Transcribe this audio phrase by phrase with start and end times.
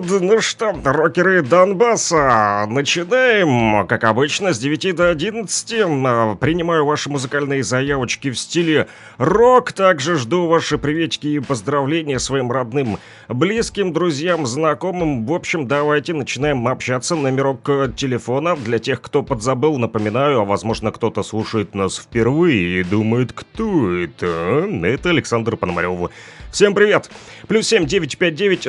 [0.00, 5.72] Ну что, рокеры Донбасса, начинаем, как обычно, с 9 до 11.
[6.06, 9.72] А, принимаю ваши музыкальные заявочки в стиле рок.
[9.72, 15.26] Также жду ваши приветики и поздравления своим родным, близким, друзьям, знакомым.
[15.26, 17.16] В общем, давайте начинаем общаться.
[17.16, 23.32] Номерок телефона для тех, кто подзабыл, напоминаю, а возможно кто-то слушает нас впервые и думает,
[23.32, 24.68] кто это?
[24.84, 26.10] Это Александр Пономарев.
[26.52, 27.10] Всем привет!
[27.46, 28.66] Плюс семь девять пять девять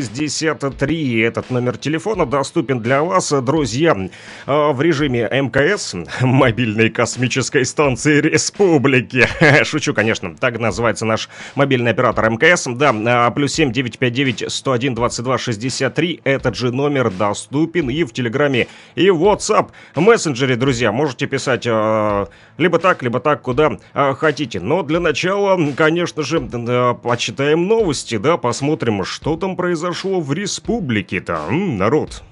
[0.00, 1.20] один двадцать два шестьдесят три.
[1.20, 3.96] Этот номер телефона доступен для вас, друзья,
[4.46, 9.26] а, в режиме МКС, мобильной космической станции республики.
[9.64, 12.66] Шучу, конечно, так называется наш мобильный оператор МКС.
[12.66, 16.20] Да, а, плюс семь девять пять девять сто один двадцать два шестьдесят три.
[16.24, 20.92] Этот же номер доступен и в Телеграме, и в WhatsApp мессенджере, друзья.
[20.92, 22.26] Можете писать э,
[22.56, 24.60] либо так, либо так, куда э, хотите.
[24.60, 26.40] Но для начала конечно же,
[27.02, 29.81] почитаем новости, да, посмотрим, что там произошло
[30.20, 32.22] в республике-то, народ.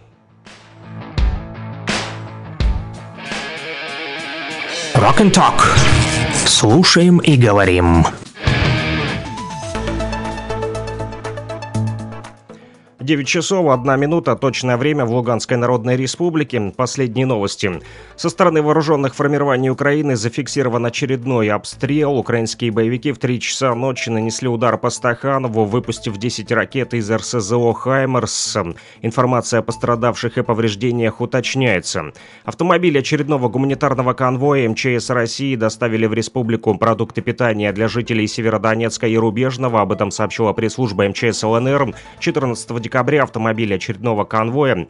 [4.95, 5.61] Rock and Talk.
[6.47, 8.05] Слушаем и говорим.
[13.11, 16.73] 9 часов 1 минута, точное время в Луганской Народной Республике.
[16.77, 17.81] Последние новости.
[18.15, 22.17] Со стороны вооруженных формирований Украины зафиксирован очередной обстрел.
[22.17, 27.73] Украинские боевики в 3 часа ночи нанесли удар по Стаханову, выпустив 10 ракет из РСЗО
[27.73, 28.57] «Хаймерс».
[29.03, 32.13] Информация о пострадавших и повреждениях уточняется.
[32.45, 39.17] Автомобиль очередного гуманитарного конвоя МЧС России доставили в республику продукты питания для жителей Северодонецка и
[39.17, 39.81] Рубежного.
[39.81, 44.87] Об этом сообщила пресс-служба МЧС ЛНР 14 декабря декабря автомобиль очередного конвоя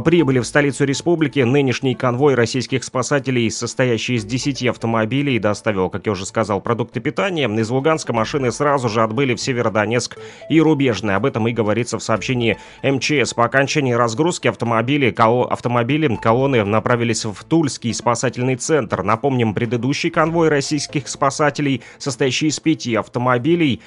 [0.00, 1.40] прибыли в столицу республики.
[1.40, 7.46] Нынешний конвой российских спасателей, состоящий из 10 автомобилей, доставил, как я уже сказал, продукты питания.
[7.46, 10.16] Из Луганска машины сразу же отбыли в Северодонецк
[10.48, 11.14] и Рубежный.
[11.14, 13.34] Об этом и говорится в сообщении МЧС.
[13.34, 15.42] По окончании разгрузки автомобили, кол...
[15.42, 19.02] автомобили колонны направились в Тульский спасательный центр.
[19.02, 23.82] Напомним, предыдущий конвой российских спасателей, состоящий из пяти автомобилей,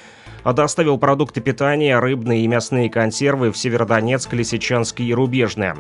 [0.54, 5.78] доставил продукты питания, рыбные и мясные консервы в Северодонецк, Лисичанск и Рубежное.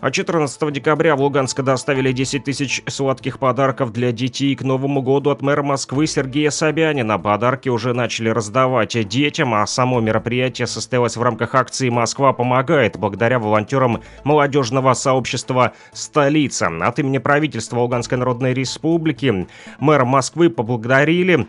[0.00, 5.30] А 14 декабря в Луганск доставили 10 тысяч сладких подарков для детей к Новому году
[5.30, 7.18] от мэра Москвы Сергея Собянина.
[7.18, 13.38] Подарки уже начали раздавать детям, а само мероприятие состоялось в рамках акции «Москва помогает» благодаря
[13.38, 16.70] волонтерам молодежного сообщества «Столица».
[16.82, 19.46] От имени правительства Луганской Народной Республики
[19.78, 21.48] мэра Москвы поблагодарили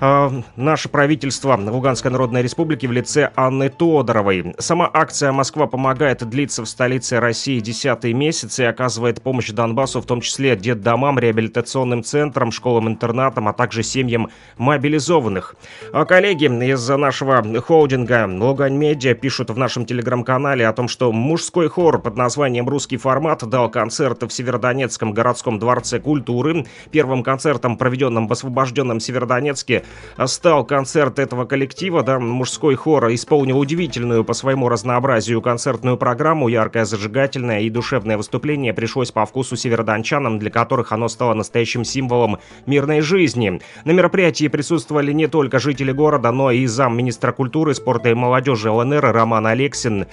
[0.00, 4.54] э, наше правительство Луганской Народной Республики в лице Анны Тодоровой.
[4.58, 10.06] Сама акция «Москва помогает» длится в столице России 10 месяц и оказывает помощь Донбассу, в
[10.06, 15.54] том числе детдомам, реабилитационным центрам, школам-интернатам, а также семьям мобилизованных.
[15.92, 21.68] А коллеги из нашего холдинга Лугань Медиа пишут в нашем телеграм-канале о том, что мужской
[21.68, 26.66] хор под названием «Русский формат» дал концерт в Северодонецком городском дворце культуры.
[26.90, 29.84] Первым концертом, проведенным в освобожденном Северодонецке,
[30.26, 36.84] стал концерт этого коллектива, да, мужской хор исполнил удивительную по своему разнообразию концертную программу, яркое,
[36.84, 43.00] зажигательное и душевное выступление пришлось по вкусу северодончанам, для которых оно стало настоящим символом мирной
[43.00, 43.60] жизни.
[43.84, 49.12] На мероприятии присутствовали не только жители города, но и замминистра культуры, спорта и молодежи ЛНР
[49.12, 50.06] Роман Алексин,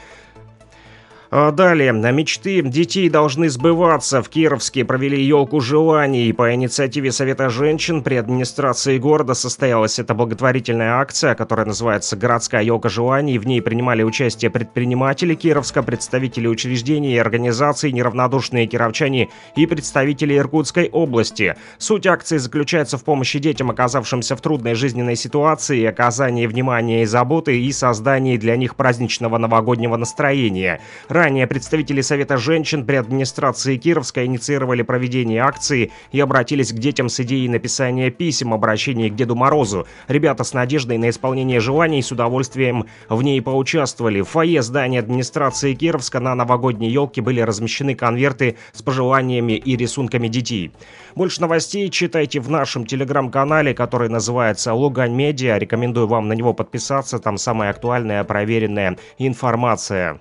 [1.32, 1.92] далее.
[1.92, 4.22] Мечты детей должны сбываться.
[4.22, 6.32] В Кировске провели елку желаний.
[6.34, 12.90] По инициативе Совета женщин при администрации города состоялась эта благотворительная акция, которая называется «Городская елка
[12.90, 13.38] желаний».
[13.38, 20.90] В ней принимали участие предприниматели Кировска, представители учреждений и организаций, неравнодушные кировчане и представители Иркутской
[20.90, 21.56] области.
[21.78, 27.60] Суть акции заключается в помощи детям, оказавшимся в трудной жизненной ситуации, оказании внимания и заботы
[27.60, 30.82] и создании для них праздничного новогоднего настроения.
[31.18, 37.20] Ранее представители Совета женщин при администрации Кировска инициировали проведение акции и обратились к детям с
[37.22, 39.88] идеей написания писем обращений к Деду Морозу.
[40.08, 44.22] Ребята с надеждой на исполнение желаний с удовольствием в ней поучаствовали.
[44.22, 50.28] В фойе здания администрации Кировска на новогодней елке были размещены конверты с пожеланиями и рисунками
[50.28, 50.72] детей.
[51.16, 55.58] Больше новостей читайте в нашем телеграм-канале, который называется Лугань Медиа.
[55.58, 60.20] Рекомендую вам на него подписаться, там самая актуальная проверенная информация.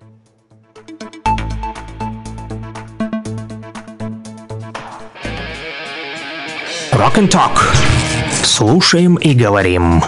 [6.96, 7.58] Rock and Talk.
[8.42, 10.02] Слушаем и говорим.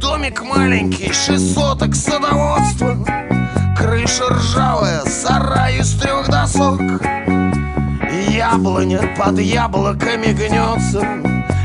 [0.00, 3.33] Домик маленький, шесть соток садоводства
[3.94, 6.80] Крыша ржавая, сарай из трех досок.
[8.28, 11.06] Яблоня под яблоками гнется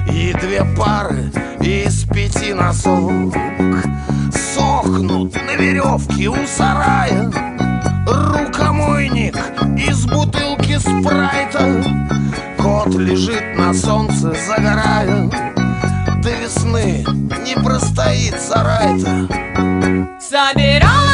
[0.07, 3.33] И две пары из пяти носок.
[4.31, 7.31] Сохнут на веревке у сарая
[8.05, 9.35] Рукомойник
[9.75, 11.83] из бутылки спрайта.
[12.59, 15.31] Кот лежит на солнце, загорая
[16.21, 17.03] До весны
[17.43, 19.27] не простоит сарай-то
[20.19, 21.08] Собирала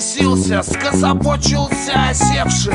[0.00, 2.72] Покосился, скособочился осевший.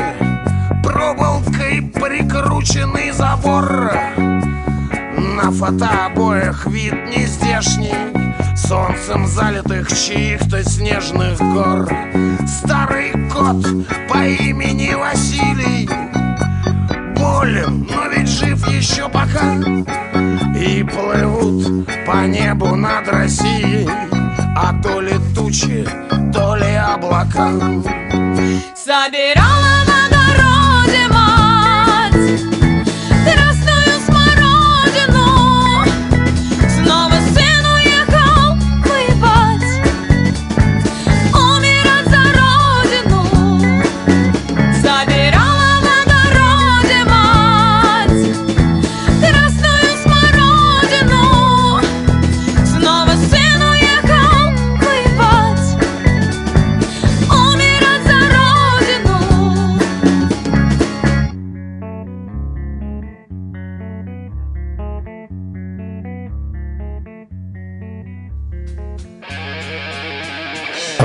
[0.84, 3.92] Проволокой прикрученный забор.
[5.34, 7.92] На фотообоях вид нездешний
[8.56, 11.90] Солнцем залитых чьих-то снежных гор.
[12.46, 13.60] Старый кот
[14.08, 15.88] по имени Василий.
[17.16, 19.56] Болен, но ведь жив еще пока.
[20.56, 23.88] И плывут по небу над Россией.
[24.58, 25.86] А то ли тучи,
[26.32, 27.50] то ли облака
[28.74, 30.15] Собирала в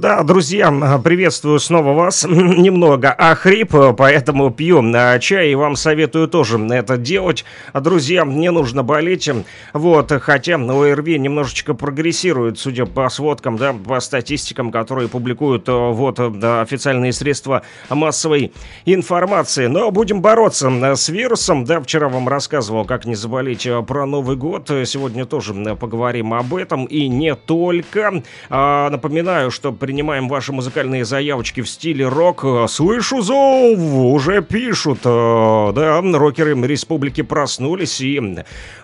[0.00, 0.70] Да, друзья,
[1.04, 2.24] приветствую снова вас.
[2.26, 7.44] Немного охрип, поэтому пью а, чай и вам советую тоже это делать.
[7.74, 9.28] Друзья, не нужно болеть.
[9.74, 16.18] Вот, хотя ОРВИ немножечко прогрессирует, судя по сводкам, да, по статистикам, которые публикуют э, вот
[16.18, 17.60] официальные средства
[17.90, 18.54] массовой
[18.86, 19.66] информации.
[19.66, 21.66] Но будем бороться э, с вирусом.
[21.66, 24.70] Да, вчера вам рассказывал, как не заболеть э, про Новый год.
[24.86, 28.22] Сегодня тоже поговорим об этом и не только.
[28.48, 32.44] А, Напоминаю, что принимаем ваши музыкальные заявочки в стиле рок.
[32.68, 35.00] Слышу зов, уже пишут.
[35.04, 38.20] Э, Да, рокеры республики проснулись и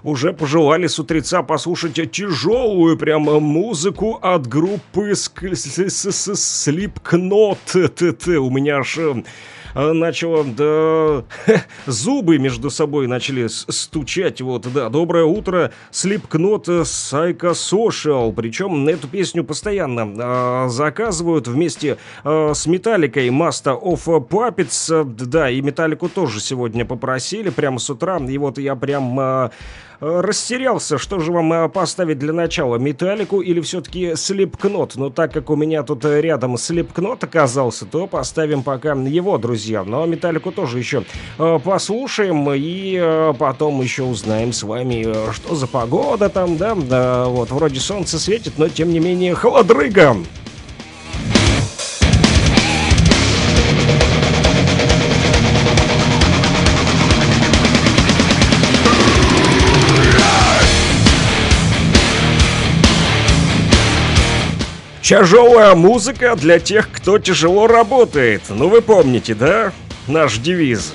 [0.02, 5.12] уже пожелали с утреца послушать тяжелую прям музыку от группы
[6.72, 8.36] Slipknot.
[8.38, 8.98] У меня аж
[9.76, 11.24] э, начало, да,
[11.86, 19.44] зубы между собой начали стучать, вот, да, доброе утро, Slipknot Psycho Social, причем эту песню
[19.44, 26.40] постоянно э, заказывают вместе э, с Металликой Master of Puppets, Э, да, и Металлику тоже
[26.40, 29.18] сегодня попросили прямо с утра, и вот я прям...
[29.20, 29.50] э, э,
[30.00, 34.92] Растерялся, что же вам э, поставить для начала, Металлику или все-таки Slipknot?
[34.96, 39.84] Но так как у меня тут э, рядом Slipknot оказался, то поставим пока его, друзья.
[39.84, 41.04] Но Металлику тоже еще
[41.38, 46.74] э, послушаем и э, потом еще узнаем с вами, э, что за погода там, да,
[46.74, 50.16] да, вот, вроде солнце светит, но тем не менее холодрыга.
[65.06, 68.42] Тяжелая музыка для тех, кто тяжело работает.
[68.48, 69.72] Ну вы помните, да?
[70.08, 70.94] Наш девиз.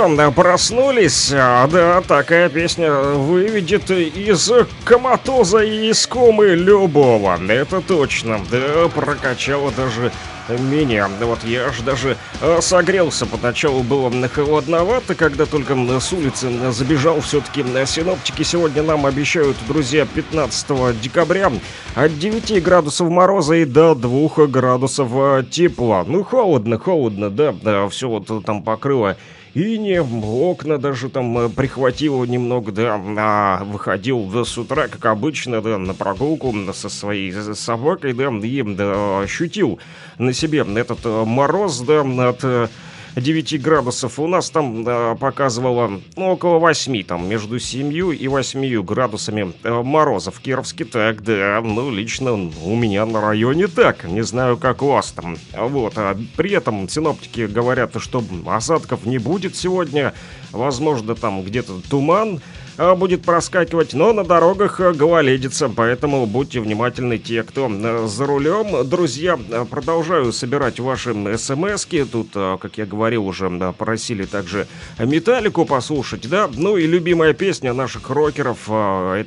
[0.00, 1.30] Что, да, проснулись?
[1.30, 4.50] А, да, такая песня выведет из
[4.82, 7.38] коматоза и из комы любого.
[7.46, 8.40] Это точно.
[8.50, 10.10] Да, прокачала даже
[10.58, 11.06] меня.
[11.20, 13.26] Вот я аж даже э, согрелся.
[13.26, 17.20] Поначалу было холодновато, когда только с улицы забежал.
[17.20, 21.52] Все-таки синоптики сегодня нам обещают, друзья, 15 декабря
[21.94, 26.04] от 9 градусов мороза и до 2 градусов э, тепла.
[26.06, 29.18] Ну, холодно, холодно, да, да, все вот там покрыло
[29.54, 35.06] и не окна даже там э, прихватило немного, да, а выходил да, с утра, как
[35.06, 39.78] обычно, да, на прогулку со своей собакой, да, и да, ощутил
[40.18, 42.70] на себе этот э, мороз, да, от
[43.16, 44.18] 9 градусов.
[44.18, 49.82] У нас там э, показывало ну, около 8, там между 7 и 8 градусами э,
[49.82, 50.84] мороза в Кировске.
[50.84, 54.04] Так, да, ну лично у меня на районе так.
[54.04, 55.36] Не знаю, как у вас там.
[55.56, 60.14] Вот, а при этом синоптики говорят, что осадков не будет сегодня.
[60.52, 62.40] Возможно, там где-то туман.
[62.82, 68.24] А, будет проскакивать, но на дорогах э, гололедица, поэтому будьте внимательны те, кто э, за
[68.24, 68.88] рулем.
[68.88, 72.04] Друзья, э, продолжаю собирать ваши смски.
[72.04, 74.66] Тут, как я говорил, уже просили также
[74.98, 76.48] металлику послушать, да.
[76.50, 78.70] Ну и любимая песня наших рокеров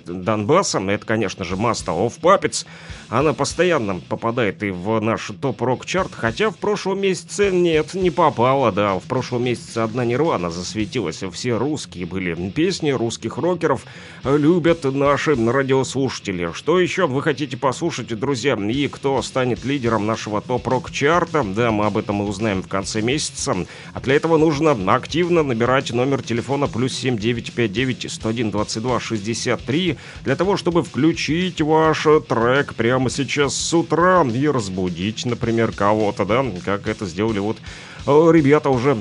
[0.08, 2.66] Донбасса, это, конечно же, Master of Puppets.
[3.14, 8.98] Она постоянно попадает и в наш топ-рок-чарт, хотя в прошлом месяце нет, не попала, да.
[8.98, 13.86] В прошлом месяце одна Нирвана засветилась, все русские были песни русских рокеров
[14.24, 16.54] любят наши радиослушатели.
[16.54, 18.56] Что еще вы хотите послушать, друзья?
[18.56, 21.44] И кто станет лидером нашего топ-рок-чарта?
[21.44, 23.56] Да, мы об этом и узнаем в конце месяца.
[23.94, 30.58] А для этого нужно активно набирать номер телефона плюс 7959 101 22 63 для того,
[30.58, 37.06] чтобы включить ваш трек прямо сейчас с утра и разбудить, например, кого-то, да, как это
[37.06, 37.58] сделали вот
[38.06, 38.98] э, ребята уже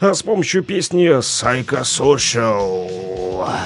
[0.00, 3.10] э, с помощью песни Psychosocial.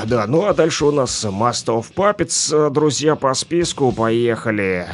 [0.06, 4.86] Да, ну а дальше у нас Master of Puppets, друзья, по списку, поехали.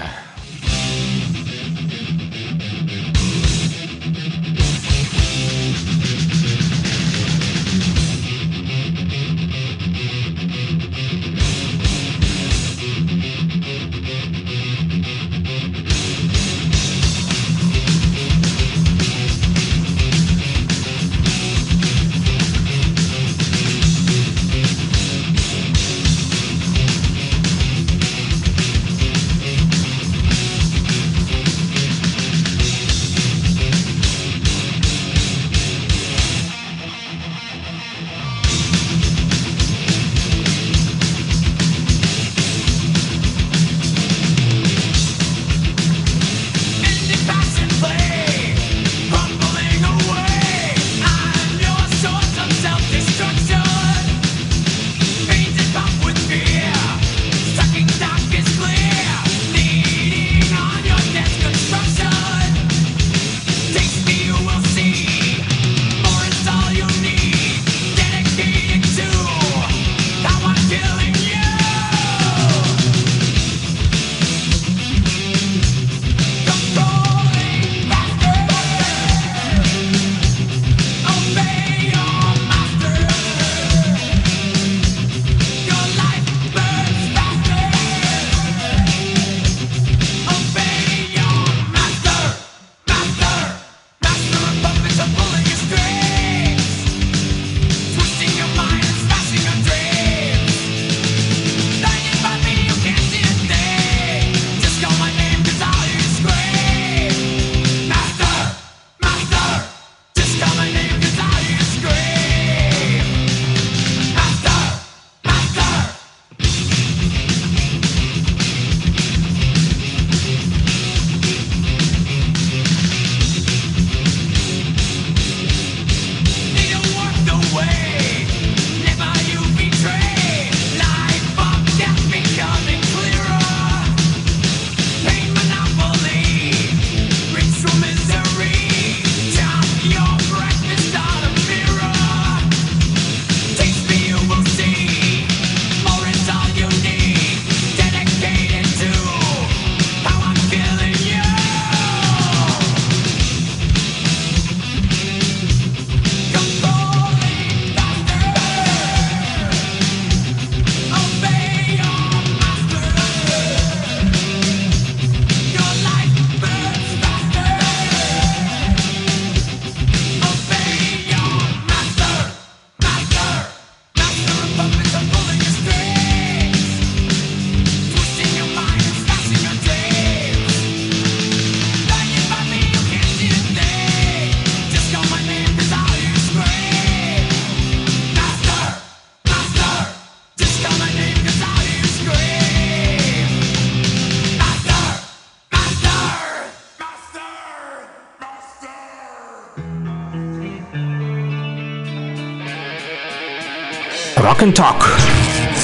[204.41, 204.85] Rock and Talk.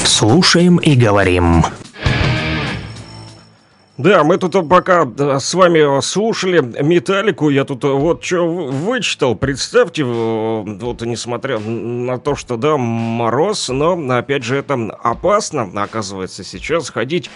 [0.05, 1.63] Слушаем и говорим.
[3.97, 5.07] Да, мы тут пока
[5.39, 9.35] с вами слушали Металлику, я тут вот что вычитал.
[9.35, 16.91] Представьте, вот несмотря на то, что да, мороз, но опять же это опасно, оказывается, сейчас
[16.91, 17.31] ходить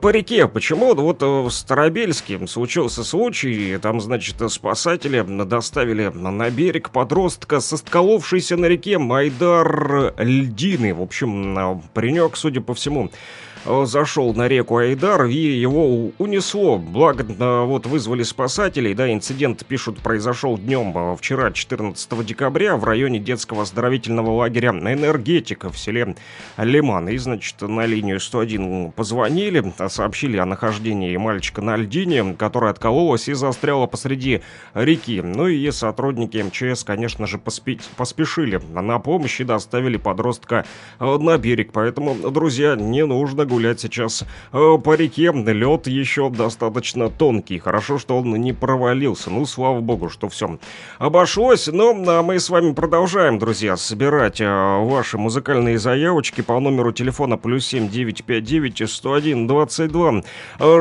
[0.00, 0.46] по реке.
[0.46, 0.94] Почему?
[0.94, 8.98] Вот в Старобельске случился случай, там, значит, спасатели доставили на берег подростка, сосколовшийся на реке
[8.98, 10.94] Майдар Льдины.
[10.94, 16.78] В общем, паренек, судя по всему, Э, зашел на реку Айдар и его унесло.
[16.78, 22.84] Благо, э, вот вызвали спасателей, да, инцидент, пишут, произошел днем э, вчера, 14 декабря, в
[22.84, 26.16] районе детского оздоровительного лагеря «Энергетика» в селе
[26.56, 27.08] Лиман.
[27.08, 33.32] И, значит, на линию 101 позвонили, сообщили о нахождении мальчика на льдине, которая откололась и
[33.32, 34.42] застряла посреди
[34.74, 35.20] реки.
[35.22, 40.64] Ну и сотрудники МЧС, конечно же, поспи поспешили на помощь и доставили подростка
[40.98, 41.70] на берег.
[41.72, 45.30] Поэтому, друзья, не нужно гулять сейчас э, по реке.
[45.32, 47.58] Лед еще достаточно тонкий.
[47.58, 49.28] Хорошо, что он не провалился.
[49.30, 50.58] Ну, слава богу, что все
[50.98, 51.66] обошлось.
[51.66, 57.36] Но а мы с вами продолжаем, друзья, собирать э, ваши музыкальные заявочки по номеру телефона
[57.36, 60.22] плюс 7 959 101 22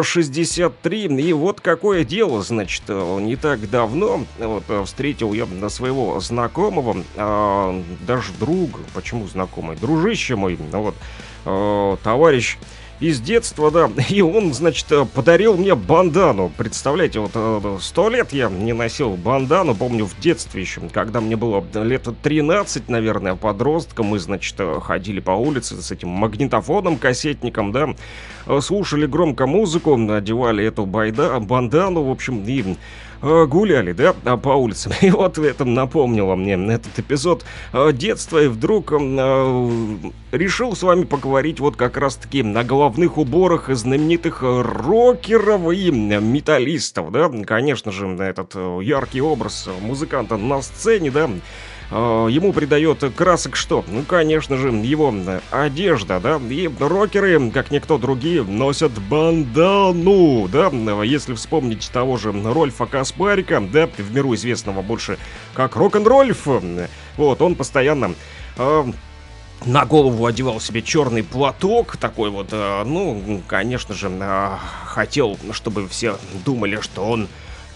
[0.02, 1.06] 63.
[1.22, 8.32] И вот какое дело, значит, э, не так давно вот, встретил я своего знакомого, даже
[8.40, 10.96] друга, почему знакомый, дружище мой, вот,
[11.46, 12.58] э, товарищ
[13.00, 16.52] из детства, да, и он, значит, подарил мне бандану.
[16.56, 21.36] Представляете, вот э, сто лет я не носил бандану, помню, в детстве еще, когда мне
[21.36, 27.96] было лет 13, наверное, подростком, мы, значит, ходили по улице с этим магнитофоном, кассетником, да,
[28.62, 32.76] слушали громко музыку, надевали эту байда, бандану, в общем, и Э,
[33.22, 34.94] гуляли, да, а, по улицам.
[35.02, 38.44] И вот это напомнило мне этот эпизод э, детства.
[38.44, 39.98] И вдруг э,
[40.32, 47.30] решил с вами поговорить вот как раз-таки на головных уборах знаменитых рокеров и металлистов, да.
[47.46, 51.30] Конечно же, этот яркий образ музыканта на сцене, да, э,
[51.92, 53.84] ему придает красок что?
[53.88, 55.14] Ну, конечно же, его
[55.52, 60.72] одежда, да, и рокеры, как никто другие, носят бандану, да,
[61.04, 65.18] если вспомнить того же Рольфа Каспарика, да, в миру известного больше
[65.54, 66.48] как рок-н-рольф,
[67.18, 68.14] вот, он постоянно...
[68.58, 68.86] Э,
[69.66, 75.88] на голову одевал себе черный платок, такой вот, э, ну, конечно же, э, хотел, чтобы
[75.88, 77.28] все думали, что он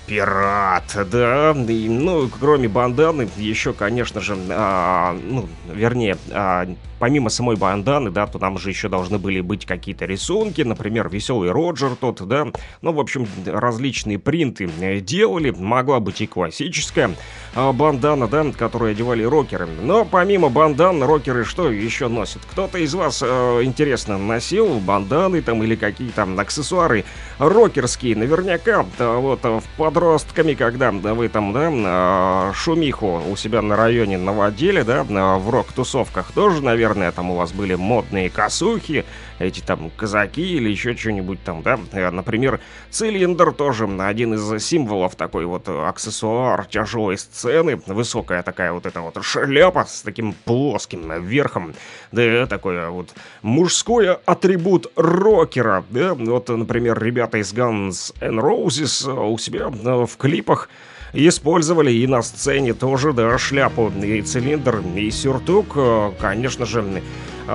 [0.08, 6.68] Пират, да, и, ну, кроме банданы, еще, конечно же, а, ну, вернее, а,
[7.00, 11.52] помимо самой банданы, да, то там же еще должны были быть какие-то рисунки, например, веселый
[11.52, 12.48] Роджер тот, да,
[12.82, 17.12] ну, в общем, различные принты э, делали, могла быть и классическая
[17.56, 22.44] а, бандана, да, которую одевали рокеры, но помимо бандан, рокеры что еще носят?
[22.52, 27.06] Кто-то из вас, э, интересно, носил банданы там или какие-то аксессуары
[27.40, 29.64] рокерские, наверняка, да, вот, в
[29.96, 35.50] подростками, когда да, вы там, да, а, шумиху у себя на районе наводили, да, в
[35.50, 39.06] рок-тусовках тоже, наверное, там у вас были модные косухи,
[39.40, 41.80] эти там казаки или еще что-нибудь там, да.
[41.92, 47.82] Э, например, цилиндр тоже один из символов такой вот аксессуар тяжелой сцены.
[47.88, 51.74] Высокая такая вот эта вот шляпа с таким плоским верхом.
[52.12, 55.84] Да, такой вот мужской атрибут рокера.
[55.90, 60.70] Да, вот, например, ребята из Guns N' Roses у себя э, в клипах
[61.16, 67.02] использовали и на сцене тоже, да, шляпу, и цилиндр, и сюртук, э, конечно же,
[67.48, 67.52] э,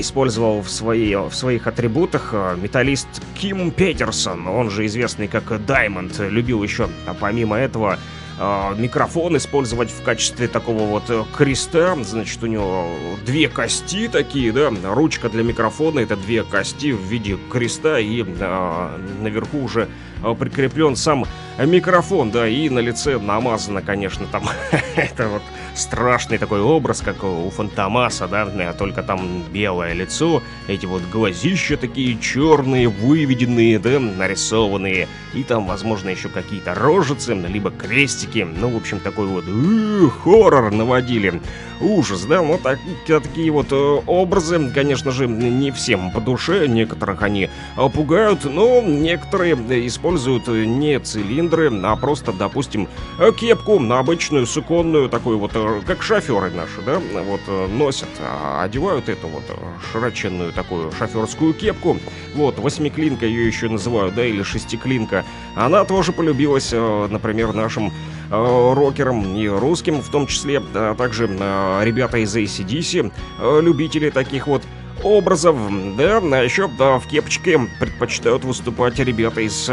[0.00, 6.18] использовал в, свои, в своих атрибутах э, металлист Ким Петерсон, он же известный как Даймонд,
[6.18, 7.98] любил еще, а помимо этого,
[8.76, 11.04] микрофон использовать в качестве такого вот
[11.36, 11.96] креста.
[12.02, 12.88] Значит, у него
[13.24, 18.98] две кости такие, да, ручка для микрофона, это две кости в виде креста, и э,
[19.20, 19.88] наверху уже
[20.38, 21.24] прикреплен сам
[21.58, 24.44] микрофон, да, и на лице намазано, конечно, там.
[24.96, 25.42] Это вот
[25.74, 32.18] страшный такой образ, как у Фантомаса, да, только там белое лицо, эти вот глазища такие
[32.18, 39.00] черные, выведенные, да, нарисованные, и там, возможно, еще какие-то рожицы, либо крестики, ну, в общем,
[39.00, 41.40] такой вот э, хоррор наводили,
[41.80, 47.22] ужас, да, вот так, такие вот э, образы, конечно же, не всем по душе, некоторых
[47.22, 47.50] они
[47.94, 49.54] пугают, но некоторые
[49.86, 50.11] используют
[50.66, 52.88] не цилиндры, а просто, допустим,
[53.38, 55.52] кепку обычную, суконную, такую вот
[55.86, 59.54] как шоферы наши, да, вот э, носят, а, одевают эту вот э,
[59.92, 61.98] широченную такую шоферскую кепку,
[62.34, 68.72] вот, восьмиклинка ее еще называют, да, или шестиклинка, она тоже полюбилась, э, например, нашим э,
[68.74, 74.46] рокерам и русским, в том числе, а также э, ребята из ACDC, э, любители таких
[74.46, 74.62] вот
[75.02, 75.56] образов,
[75.96, 79.72] да, а еще да, в кепочке предпочитают выступать ребята из э,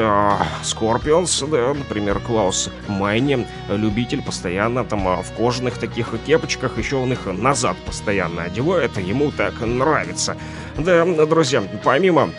[0.64, 7.14] Scorpions, да, например, Клаус Майни, любитель постоянно там э, в кожаных таких кепочках, еще он
[7.14, 10.38] их назад постоянно одевает, ему так нравится.
[10.78, 12.30] Да, друзья, помимо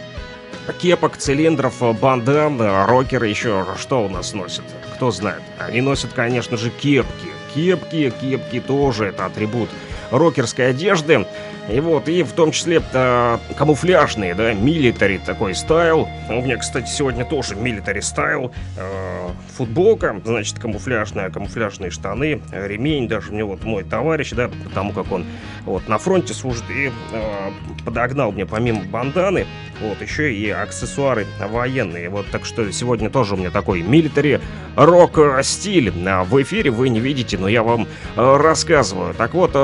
[0.80, 4.64] кепок, цилиндров, бандан, рокеры еще что у нас носят?
[4.94, 5.42] Кто знает?
[5.58, 7.28] Они носят, конечно же, кепки.
[7.54, 9.70] Кепки, кепки тоже это атрибут
[10.10, 11.26] рокерской одежды.
[11.68, 16.08] И вот, и в том числе э, камуфляжные, да, military такой style.
[16.28, 18.52] У меня, кстати, сегодня тоже military style.
[18.76, 25.12] Э, футболка, значит, камуфляжная, камуфляжные штаны, ремень даже мне вот мой товарищ, да, потому как
[25.12, 25.24] он
[25.64, 27.50] вот на фронте служит и э,
[27.84, 29.46] подогнал мне помимо банданы,
[29.80, 32.08] вот еще и аксессуары военные.
[32.08, 34.40] Вот так что сегодня тоже у меня такой милитари
[34.76, 35.92] рок стиль.
[36.06, 39.14] А в эфире вы не видите, но я вам рассказываю.
[39.14, 39.54] Так вот,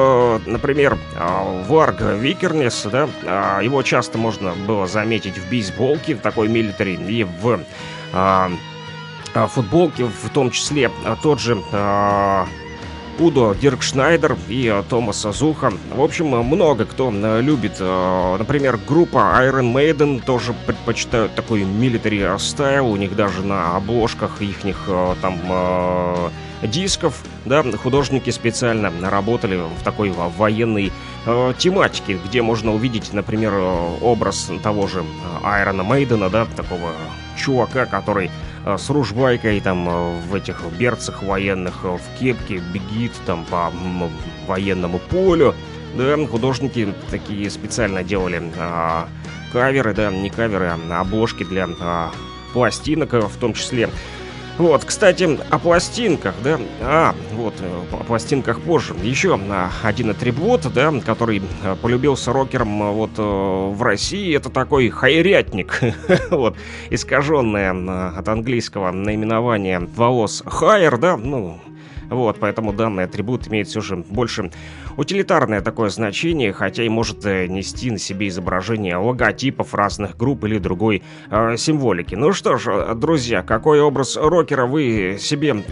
[0.47, 6.49] например, э, Варг Викернес, да, э, его часто можно было заметить в бейсболке, в такой
[6.49, 7.61] милитари, и в
[8.13, 8.49] э,
[9.35, 12.45] э, футболке, в том числе э, тот же э,
[13.21, 15.73] Удо Диркшнайдер и Томас Зуха.
[15.95, 17.81] В общем, много кто любит.
[17.81, 22.91] Например, группа Iron Maiden тоже предпочитают такой military style.
[22.91, 24.59] У них даже на обложках их
[25.23, 25.41] там
[26.63, 30.93] дисков, да, художники специально работали в такой во- военной
[31.27, 35.05] э, тематике, где можно увидеть, например, э, образ того же
[35.43, 36.93] Айрона Мейдена, да, такого
[37.37, 38.31] чувака, который
[38.65, 43.71] э, с ружбайкой там э, в этих берцах военных, э, в кепке бегит там по
[44.47, 45.55] военному полю.
[45.95, 49.09] Да, художники такие специально делали а,
[49.51, 52.11] каверы, да, не каверы, а обложки для а,
[52.53, 53.89] пластинок э, в том числе.
[54.59, 58.95] Вот, кстати, о пластинках, да, а, вот, э, о пластинках позже.
[59.03, 59.39] Еще
[59.83, 65.81] один атрибут, да, который а, полюбился рокерам а, вот э, в России, это такой хайрятник,
[66.31, 66.57] вот,
[66.89, 71.61] искаженное от английского наименование волос хайр, да, ну,
[72.11, 74.51] вот, поэтому данный атрибут имеет все же больше
[74.97, 80.59] утилитарное такое значение, хотя и может э, нести на себе изображение логотипов разных групп или
[80.59, 82.15] другой э, символики.
[82.15, 85.65] Ну что ж, э, друзья, какой образ рокера вы себе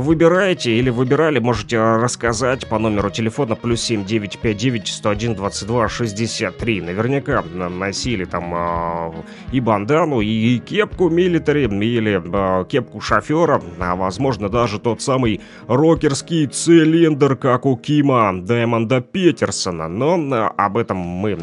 [0.00, 6.82] выбираете или выбирали, можете рассказать по номеру телефона плюс 7 959 101 22 63.
[6.82, 9.12] Наверняка на- носили там э,
[9.52, 16.46] и бандану, и кепку милитари, или э, кепку шофера, а возможно даже тот самый рокерский
[16.46, 19.88] цилиндр, как у Кима Даймонда Петерсона.
[19.88, 21.38] Но э, об этом мы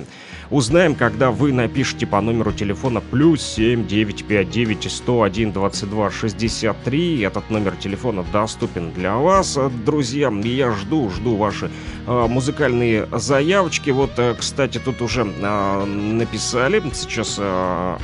[0.53, 7.21] узнаем, когда вы напишите по номеру телефона плюс 7 959 101 22 63.
[7.21, 10.31] Этот номер телефона доступен для вас, друзья.
[10.43, 11.71] Я жду, жду ваши
[12.05, 13.89] э, музыкальные заявочки.
[13.89, 16.83] Вот, э, кстати, тут уже э, написали.
[16.93, 17.39] Сейчас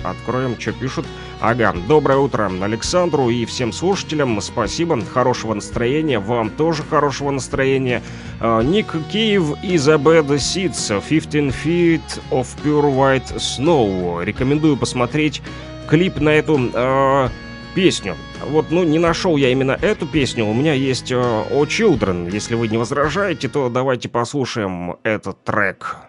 [0.03, 1.05] откроем, что пишут.
[1.41, 4.41] Ага, доброе утро Александру и всем слушателям.
[4.41, 6.19] Спасибо, хорошего настроения.
[6.19, 8.03] Вам тоже хорошего настроения.
[8.41, 14.21] Э, Ник Киев из A Bad Seeds 15 Feet of Pure White Snow.
[14.21, 15.41] Рекомендую посмотреть
[15.87, 17.29] клип на эту э,
[17.73, 18.17] песню.
[18.45, 20.45] Вот, ну, не нашел я именно эту песню.
[20.45, 22.29] У меня есть э, O Children.
[22.33, 26.08] Если вы не возражаете, то давайте послушаем этот трек.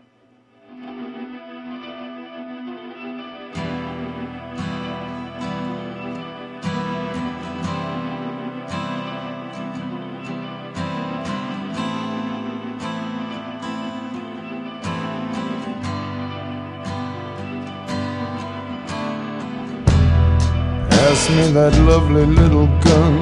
[21.36, 23.14] Me that lovely little gun,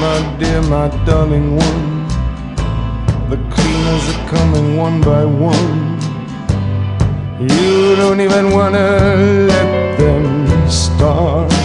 [0.00, 2.08] my dear, my darling one.
[3.30, 5.98] The cleaners are coming one by one.
[7.40, 8.88] You don't even wanna
[9.52, 11.61] let them start.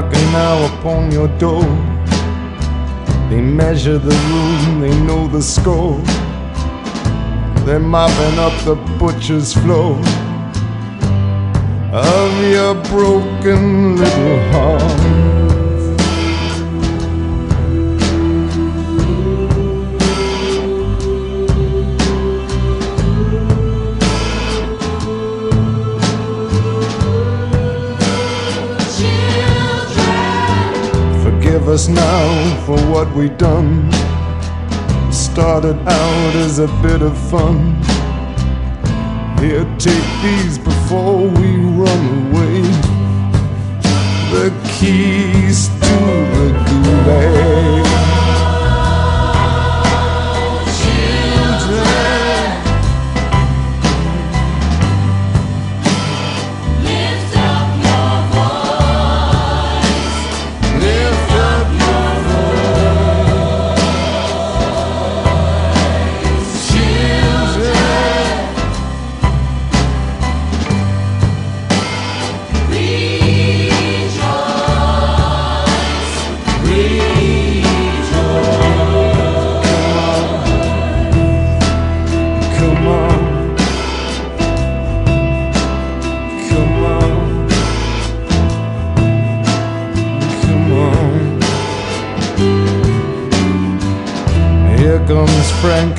[0.00, 1.64] Knocking now upon your door.
[3.28, 6.00] They measure the room, they know the score.
[7.64, 9.98] They're mopping up the butcher's floor
[11.92, 15.37] of your broken little heart.
[31.68, 33.92] Forgive us now for what we done.
[35.12, 37.74] Started out as a bit of fun.
[39.38, 42.62] Here, take these before we run away.
[44.32, 45.74] The keys to
[46.36, 47.87] the gulag.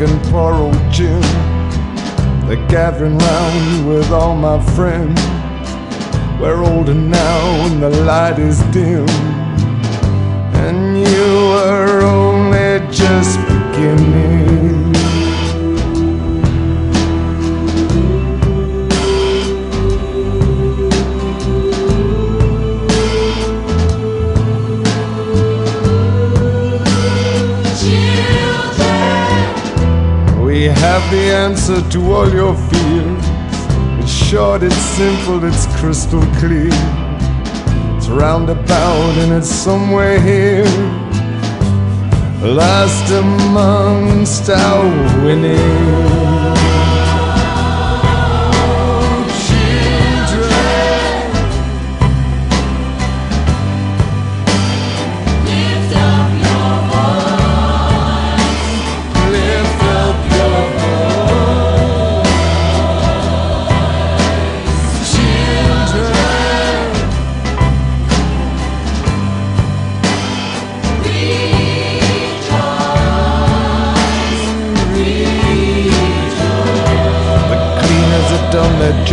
[0.08, 1.22] Poor old Jim.
[2.48, 5.20] They're gathering round with all my friends.
[6.40, 9.10] We're older now and the light is dim.
[10.56, 14.09] And you were only just beginning.
[31.12, 33.26] The answer to all your fears.
[34.00, 36.70] It's short, it's simple, it's crystal clear.
[37.98, 40.66] It's roundabout and it's somewhere here.
[42.42, 46.09] Last amongst our winning.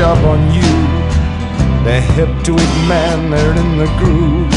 [0.06, 0.72] Job on you.
[1.84, 3.30] They're hip to it, man.
[3.30, 4.50] They're in the groove.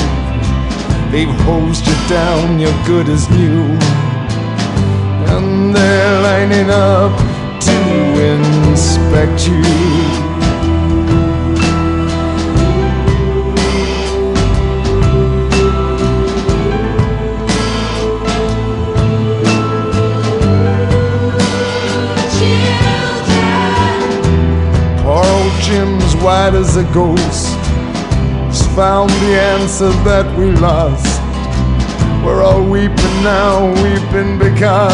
[1.12, 2.60] They've hosed you down.
[2.60, 3.64] You're good as new
[5.34, 7.16] and they're lining up
[7.68, 7.78] to
[8.34, 10.29] inspect you.
[26.41, 27.47] As a ghost.
[28.47, 31.21] He's found the answer that we lost.
[32.25, 34.89] We're all weeping now, weeping because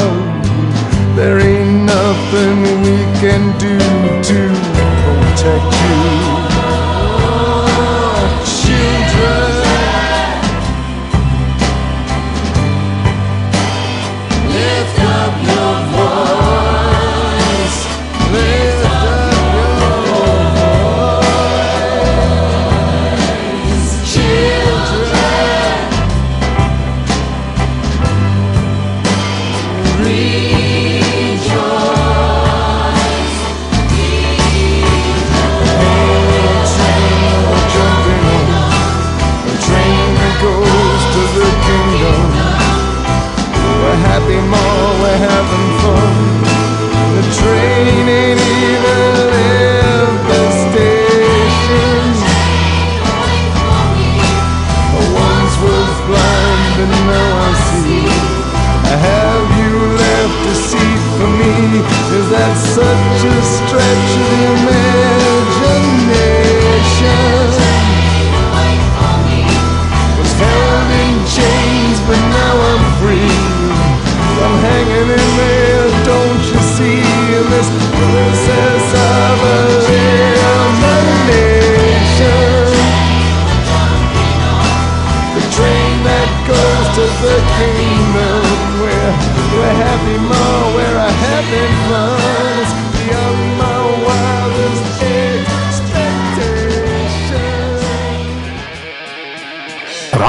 [1.15, 3.77] there ain't nothing we can do
[4.23, 4.39] to
[5.05, 6.44] protect you.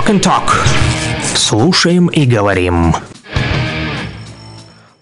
[0.06, 0.52] Rock and Talk.
[1.34, 2.94] Слушаем и говорим.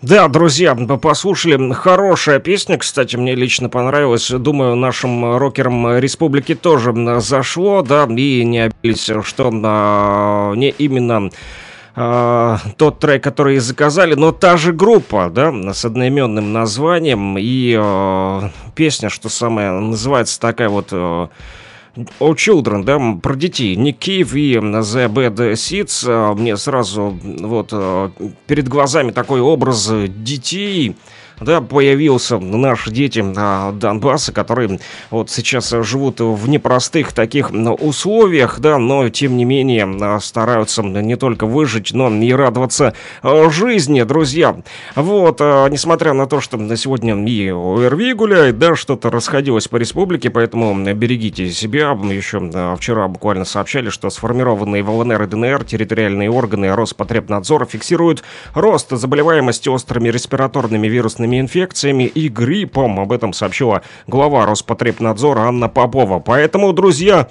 [0.01, 1.73] Да, друзья, послушали.
[1.75, 4.31] Хорошая песня, кстати, мне лично понравилась.
[4.31, 11.31] Думаю, нашим рокерам республики тоже зашло, да, и не обиделись, что а, не именно
[11.95, 17.37] а, тот трек, который заказали, но та же группа, да, с одноименным названием.
[17.39, 20.89] И а, песня, что самое, называется такая вот...
[20.93, 21.29] а,
[22.19, 23.77] о Children, да, про детей.
[23.77, 26.05] Ник Кейв и The Bad Seeds.
[26.09, 28.11] А, Мне сразу вот а,
[28.47, 30.97] перед глазами такой образ детей,
[31.41, 34.79] да, появился наши дети а, Донбасса, которые
[35.11, 41.17] вот сейчас живут в непростых таких условиях, да, но тем не менее а, стараются не
[41.17, 44.57] только выжить, но и радоваться а, жизни, друзья.
[44.95, 50.31] Вот, несмотря на то, что на сегодня и ОРВИ гуляет, да, что-то расходилось по республике,
[50.31, 51.99] поэтому берегите себя.
[52.05, 58.23] Еще вчера буквально сообщали, что сформированные в ЛНР и ДНР территориальные органы Роспотребнадзора фиксируют
[58.55, 63.01] рост заболеваемости острыми респираторными вирусными инфекциями и гриппом.
[63.01, 66.19] Об этом сообщила глава Роспотребнадзора Анна Попова.
[66.19, 67.29] Поэтому, друзья,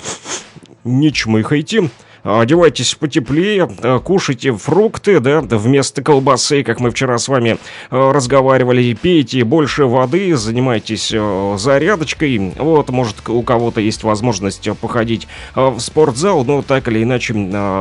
[0.84, 1.90] не чмыхайте.
[2.24, 7.58] Одевайтесь потеплее, э, кушайте фрукты, да, вместо колбасы, как мы вчера с вами
[7.92, 11.14] э, разговаривали, пейте больше воды, занимайтесь
[11.58, 12.54] зарядочкой.
[12.58, 17.34] Вот, может, у кого-то есть возможность походить в спортзал, но так или иначе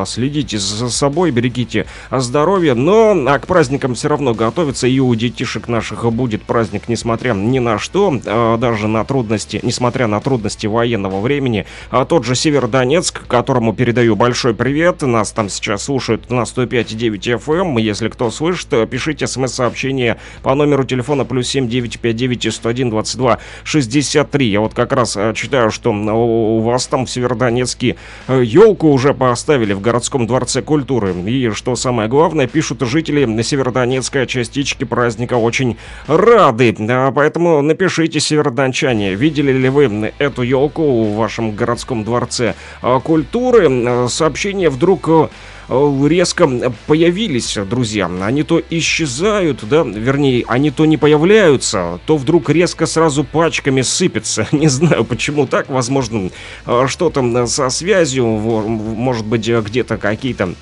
[0.06, 2.74] следите за собой, берегите здоровье.
[2.74, 7.58] Но а к праздникам все равно готовиться, и у детишек наших будет праздник, несмотря ни
[7.58, 8.20] на что,
[8.58, 11.66] даже на трудности, несмотря на трудности военного времени.
[11.90, 17.78] А тот же Северодонецк, которому передаю большой привет, нас там сейчас слушают на 105,9 FM.
[17.78, 24.46] Если кто слышит, э, пишите смс-сообщение по номеру телефона плюс 7959 101 22 63.
[24.46, 29.74] Я вот как раз э, читаю, что у вас там в Северодонецке елку уже поставили
[29.74, 31.12] в городском дворце культуры.
[31.26, 35.76] И что самое главное, пишут жители Северодонецка частички праздника очень
[36.06, 36.74] рады.
[36.88, 43.68] А, Поэтому напишите, северодончане, видели ли вы эту елку в вашем городском дворце а, культуры?
[43.68, 45.28] А, Сообщения вдруг э,
[45.68, 46.48] э, резко
[46.86, 48.08] появились, друзья.
[48.20, 54.46] Они то исчезают, да, вернее, они то не появляются, то вдруг резко сразу пачками сыпятся.
[54.52, 56.30] Не знаю, почему так, возможно,
[56.66, 60.54] э, что-то со связью, может быть, где-то какие-то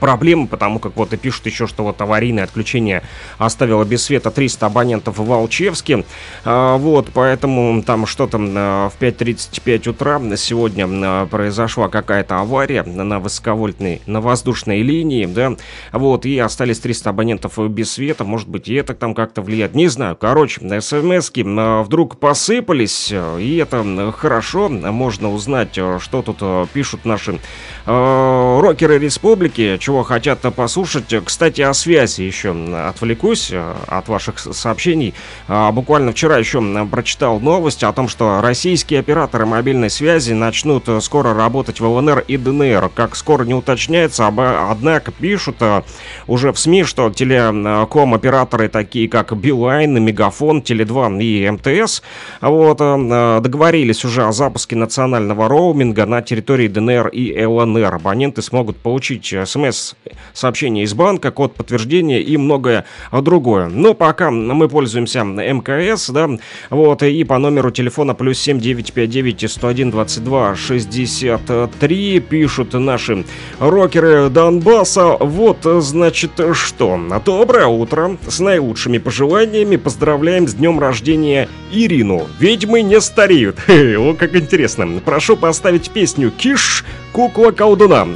[0.00, 3.02] проблемы, потому как вот и пишут еще, что вот аварийное отключение
[3.38, 6.04] оставило без света 300 абонентов в Волчевске.
[6.44, 13.18] А, вот, поэтому там что-то а, в 5.35 утра сегодня а, произошла какая-то авария на
[13.18, 15.56] высоковольтной, на воздушной линии, да,
[15.92, 19.88] вот, и остались 300 абонентов без света, может быть, и это там как-то влияет, не
[19.88, 20.16] знаю.
[20.16, 27.38] Короче, смс-ки а, вдруг посыпались, и это хорошо, можно узнать, что тут пишут наши
[27.86, 31.14] рокеры республики, чего хотят послушать.
[31.24, 32.54] Кстати, о связи еще
[32.88, 35.14] отвлекусь э, от ваших сообщений.
[35.46, 41.00] А, Буквально вчера еще прочитал новость о том, что российские операторы мобильной связи начнут э,
[41.00, 42.90] скоро работать в ЛНР и ДНР.
[42.94, 45.82] Как скоро не уточняется, однако пишут э,
[46.26, 52.02] уже в СМИ, что телеком-операторы такие как Билайн, Мегафон, Теле2 и МТС
[52.40, 57.94] вот, договорились уже о запуске национального роуминга на территории ДНР и ЛНР.
[57.94, 63.68] Абоненты смогут получить смс-сообщение из банка, код подтверждения и многое другое.
[63.68, 66.28] Но пока мы пользуемся МКС, да,
[66.70, 73.24] вот, и по номеру телефона плюс 7959 101 22 63 пишут наши
[73.58, 75.16] рокеры Донбасса.
[75.18, 77.00] Вот, значит, что.
[77.24, 78.16] Доброе утро.
[78.26, 82.26] С наилучшими пожеланиями поздравляем с днем рождения Ирину.
[82.38, 83.56] Ведьмы не стареют.
[83.68, 85.00] О, как интересно.
[85.04, 86.84] Прошу поставить песню «Киш,
[87.18, 88.06] кукла колдуна».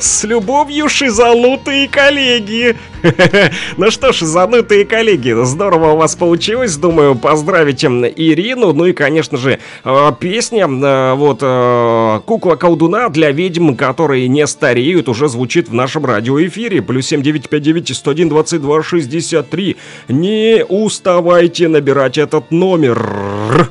[0.00, 2.74] С любовью, шизанутые коллеги.
[3.76, 6.76] Ну что ж, занутые коллеги, здорово у вас получилось.
[6.76, 8.72] Думаю, поздравить м, Ирину.
[8.72, 14.46] Ну и, конечно же, э, песня э, вот э, «Кукла колдуна» для ведьм, которые не
[14.46, 16.80] стареют, уже звучит в нашем радиоэфире.
[16.80, 19.76] Плюс 7959 101 22 63.
[20.08, 23.70] Не уставайте набирать этот номер.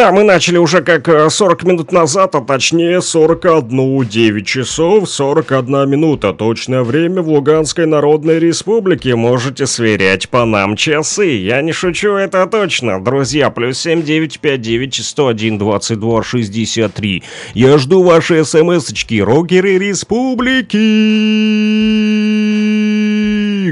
[0.00, 5.90] Да, мы начали уже как э, 40 минут назад, а точнее 41 9 часов 41
[5.90, 6.32] минута.
[6.32, 9.14] Точное время в Луганской Народной Республике.
[9.14, 11.36] Можете сверять по нам часы.
[11.36, 12.98] Я не шучу, это точно.
[13.04, 17.22] Друзья, плюс 7 959 101 22 63.
[17.52, 19.22] Я жду ваши смс-очки.
[19.22, 20.78] Рокеры Республики.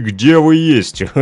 [0.08, 1.02] Где вы есть?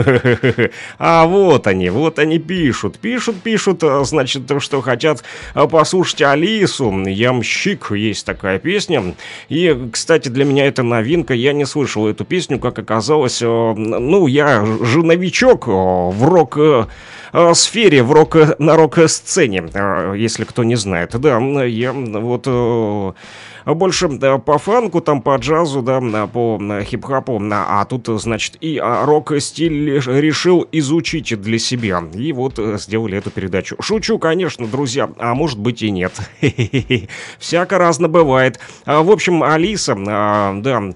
[0.98, 2.98] А вот они, вот они пишут.
[2.98, 5.24] Пишут, пишут, а, значит, что хотят
[5.54, 6.92] а, послушать Алису.
[7.06, 9.14] Ямщик, есть такая песня.
[9.48, 11.34] И, кстати, для меня это новинка.
[11.34, 13.42] Я не слышал эту песню, как оказалось.
[13.42, 16.86] э, Ну, я же новичок э, в рок э,
[17.32, 21.18] э, сфере, в рок, на рок-сцене, э, если кто не знает.
[21.20, 23.12] Да, я вот э,
[23.74, 28.16] больше да, по фанку, там по джазу, да, по на, хип-хапу, на- а тут, э,
[28.18, 32.02] значит, и а, рок-стиль решил изучить для себя.
[32.14, 33.76] И вот э, сделали эту передачу.
[33.80, 36.12] Шучу, конечно, друзья, а может быть и нет.
[37.38, 38.58] Всяко разно бывает.
[38.84, 40.92] А, В общем, Алиса, а, да, а,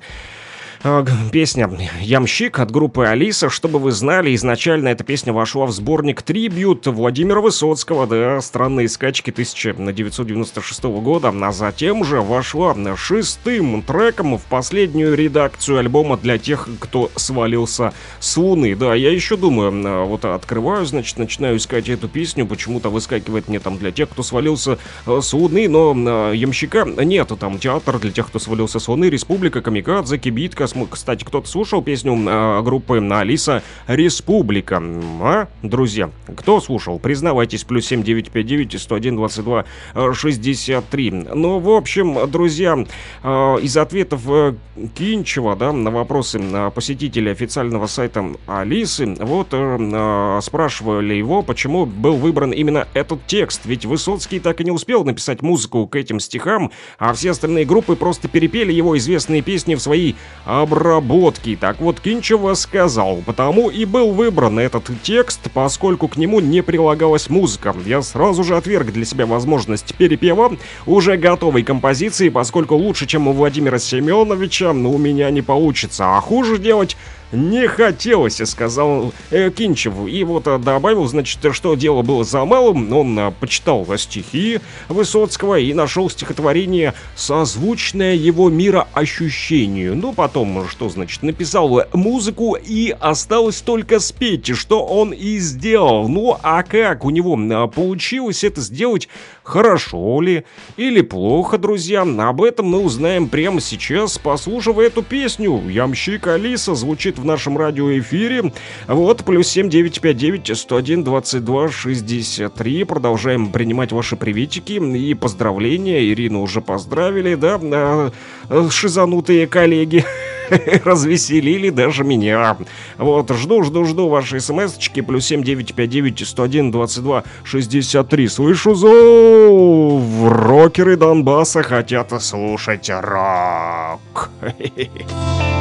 [1.31, 1.71] Песня
[2.01, 3.51] «Ямщик» от группы «Алиса».
[3.51, 9.31] Чтобы вы знали, изначально эта песня вошла в сборник «Трибьют» Владимира Высоцкого, да, «Странные скачки»
[9.31, 17.11] 1996 года, а затем же вошла шестым треком в последнюю редакцию альбома для тех, кто
[17.15, 18.75] свалился с Луны.
[18.75, 23.61] Да, я еще думаю, а, вот открываю, значит, начинаю искать эту песню, почему-то выскакивает мне
[23.61, 28.29] там для тех, кто свалился э, с Луны, но ямщика нету, там театр для тех,
[28.29, 30.70] кто свалился с Луны, Республика, Камикадзе, Кибитка.
[30.71, 34.83] См- Кстати, кто-то слушал песню э, группы Алиса Республика?
[35.21, 36.99] А, друзья, кто слушал?
[36.99, 39.65] Признавайтесь, плюс 7959 101 22
[39.95, 41.11] э, 63.
[41.35, 42.79] Ну, в общем, друзья,
[43.23, 44.55] э, из ответов э,
[44.95, 51.87] Кинчева, да, на вопросы э, посетителей официального сайта Алисы, вот э, э, спрашивали его, почему
[51.87, 56.21] был выбран именно этот текст, ведь Высоцкий так и не успел написать музыку к этим
[56.21, 60.15] стихам, а все остальные группы просто перепели его известные песни в свои
[60.63, 61.57] обработки.
[61.61, 67.29] Так вот, Кинчева сказал, потому и был выбран этот текст, поскольку к нему не прилагалась
[67.29, 67.75] музыка.
[67.85, 70.57] Я сразу же отверг для себя возможность перепева
[70.87, 76.21] уже готовой композиции, поскольку лучше, чем у Владимира Семеновича, ну, у меня не получится, а
[76.21, 76.97] хуже делать
[77.33, 79.95] не хотелось, сказал э, Кинчев.
[80.09, 82.93] И вот э, добавил, значит, что дело было за малым.
[82.93, 89.97] Он э, почитал стихи Высоцкого и нашел стихотворение, созвучное его мироощущению.
[89.97, 96.09] Ну, потом, что значит, написал музыку и осталось только спеть, что он и сделал.
[96.09, 99.09] Ну, а как у него э, получилось это сделать,
[99.51, 100.45] хорошо ли
[100.77, 105.69] или плохо, друзья, об этом мы узнаем прямо сейчас, послушав эту песню.
[105.69, 108.53] Ямщик Алиса звучит в нашем радиоэфире.
[108.87, 112.85] Вот, плюс 7959 101 22 63.
[112.85, 116.09] Продолжаем принимать ваши приветики и поздравления.
[116.09, 118.13] Ирину уже поздравили, да, а,
[118.49, 120.05] э, шизанутые коллеги.
[120.85, 122.57] развеселили даже меня.
[122.99, 128.29] Вот, жду, жду, жду ваши смс-очки, плюс 7959 101 22 63.
[128.29, 134.31] Слышу зов, рокеры Донбасса хотят слушать рок.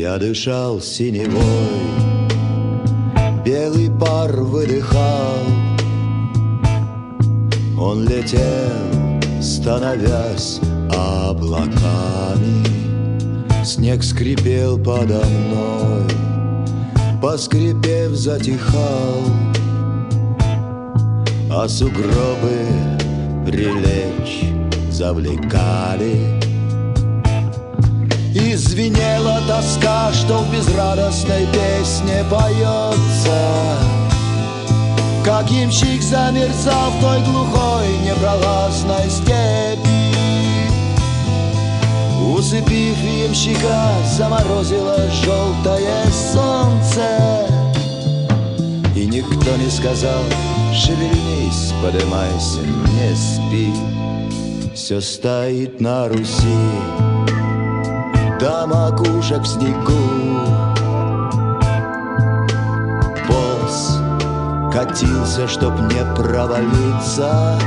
[0.00, 2.09] Я дышал синевой,
[3.44, 5.40] белый пар выдыхал.
[7.78, 10.60] Он летел, становясь
[10.90, 12.64] облаками.
[13.64, 16.04] Снег скрипел подо мной,
[17.22, 19.22] поскрипев, затихал.
[21.52, 22.66] А сугробы
[23.46, 24.44] прилечь
[24.90, 26.49] завлекали.
[28.32, 33.76] И звенела тоска, что в безрадостной песне поется.
[35.24, 40.00] Как ямщик замерзал в той глухой непролазной степи.
[42.36, 47.48] Усыпив ямщика, заморозило желтое солнце.
[48.94, 50.22] И никто не сказал,
[50.72, 53.72] шевельнись, подымайся, не спи.
[54.72, 57.09] Все стоит на Руси
[58.40, 59.92] до макушек в снегу
[63.28, 63.98] Полз,
[64.72, 67.58] катился, чтоб не провалиться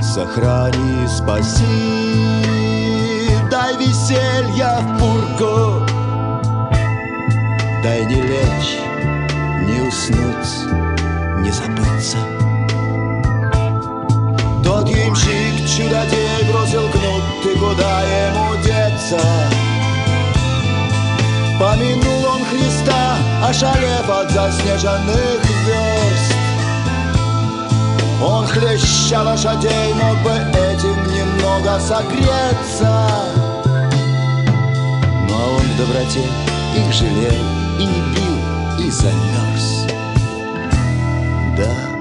[0.00, 1.64] Сохрани, спаси
[3.50, 5.84] Дай веселья в пургу
[7.82, 8.78] Дай не лечь,
[9.66, 10.70] не уснуть,
[11.38, 12.18] не забыться
[14.62, 19.51] Тот ямщик чудодей бросил кнут Ты куда ему деться?
[21.62, 26.34] Помянул он Христа, ошалев от заснеженных верст
[28.20, 33.06] Он хлеща лошадей мог бы этим немного согреться.
[35.28, 36.26] Но он в доброте
[36.74, 37.44] их жалел
[37.78, 39.86] и не пил, и замерз.
[41.56, 41.91] Да,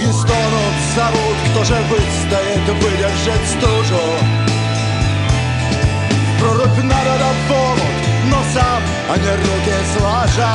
[0.00, 4.00] юге стонут, зовут, кто же выстоит, выдержит стужу
[6.40, 7.96] прорубь надо да в омут,
[8.30, 10.54] но сам, а не руки сложа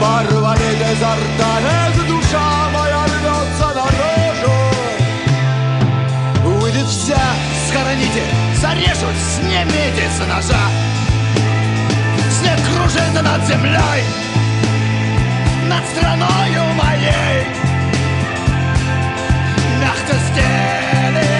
[0.00, 4.56] Порвали изо рта, ведь душа моя рвется наружу
[6.42, 7.24] Выйдет вся,
[7.68, 8.22] схороните,
[8.56, 10.64] зарежут, снимите с ножа
[12.40, 14.23] Снег кружит над землей
[15.68, 17.46] над страною моей.
[19.80, 21.33] Мягко собой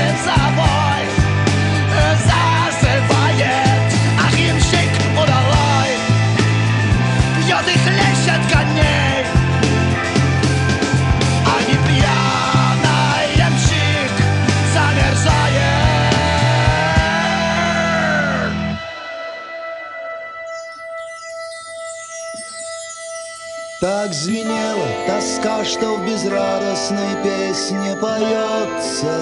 [24.24, 29.16] звенела тоска, что в безрадостной песне поется.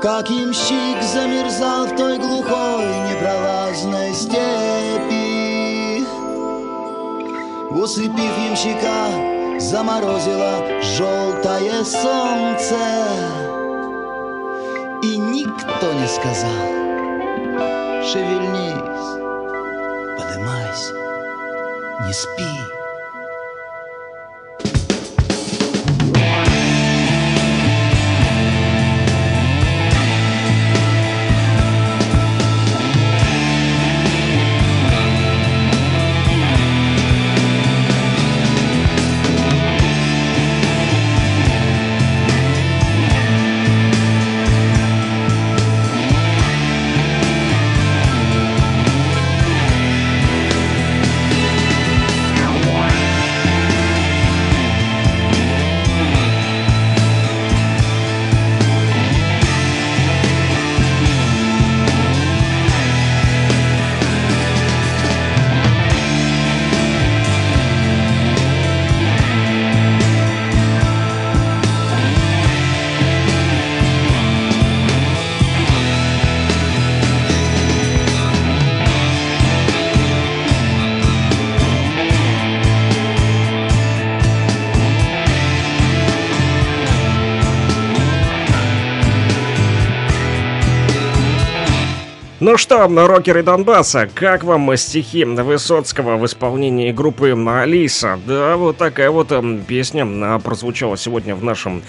[0.00, 6.06] Как ямщик замерзал в той глухой непролазной степи.
[7.70, 12.76] Усыпив ямщика, заморозило желтое солнце.
[15.02, 16.68] И никто не сказал
[18.04, 19.18] Шевельнись,
[20.16, 21.07] подымайся
[22.00, 22.77] не спи.
[92.48, 98.18] Ну что, рокеры Донбасса, как вам стихи Высоцкого в исполнении группы Алиса?
[98.26, 101.82] Да, вот такая вот эм, песня прозвучала сегодня в нашем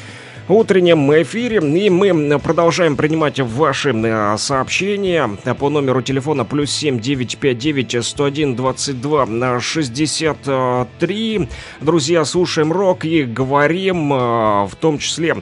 [0.49, 1.57] утреннем эфире.
[1.57, 9.59] И мы продолжаем принимать ваши э, сообщения по номеру телефона плюс 7 959 101 22
[9.59, 11.49] 63.
[11.81, 14.17] Друзья, слушаем рок и говорим э,
[14.65, 15.37] в том числе,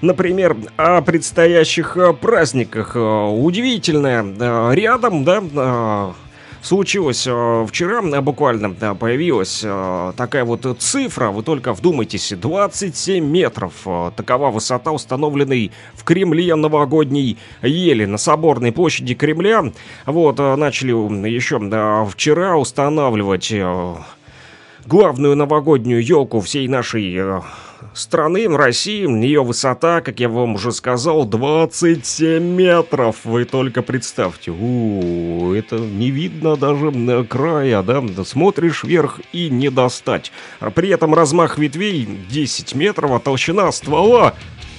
[0.00, 2.96] например, о предстоящих э, праздниках.
[2.96, 6.14] Удивительное рядом, да,
[6.62, 13.86] случилось э, вчера, э, буквально появилась э, такая вот цифра, вы только вдумайтесь, 27 метров.
[14.16, 19.72] такова высота установленной в Кремле новогодней ели на Соборной площади Кремля.
[20.06, 20.90] Вот, начали
[21.28, 21.58] еще
[22.10, 23.52] вчера устанавливать
[24.86, 27.42] главную новогоднюю елку всей нашей
[27.94, 29.06] страны, России.
[29.06, 33.24] Ее высота, как я вам уже сказал, 27 метров.
[33.24, 34.50] Вы только представьте.
[34.50, 38.02] У, это не видно даже э, края, да?
[38.24, 40.32] Смотришь вверх и не достать.
[40.74, 44.34] При этом размах ветвей 10 метров, а толщина ствола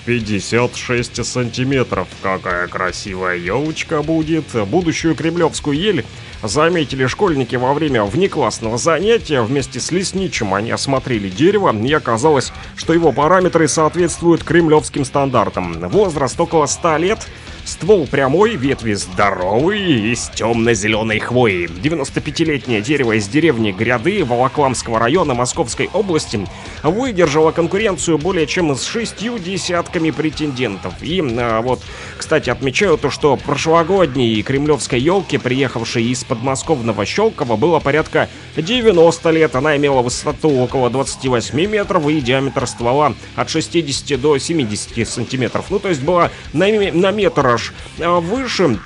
[0.06, 2.08] 56 сантиметров.
[2.22, 4.46] Какая красивая елочка будет.
[4.68, 6.06] Будущую кремлевскую ель
[6.44, 9.42] заметили школьники во время внеклассного занятия.
[9.42, 15.74] Вместе с лесничим они осмотрели дерево, и оказалось, что его параметры соответствуют кремлевским стандартам.
[15.90, 17.28] Возраст около 100 лет,
[17.66, 21.68] ствол прямой, ветви здоровые, из темно-зеленой хвои.
[21.68, 26.48] 95-летнее дерево из деревни Гряды Волокламского района Московской области
[26.84, 30.94] выдержало конкуренцию более чем с шестью десятками претендентов.
[31.02, 31.82] И а, вот,
[32.18, 39.56] кстати, отмечаю то, что прошлогодней кремлевской елке, приехавшей из подмосковного Щелково, было порядка 90 лет.
[39.56, 45.66] Она имела высоту около 28 метров и диаметр ствола от 60 до 70 сантиметров.
[45.70, 48.80] Ну, то есть была на, на метр аж а, выше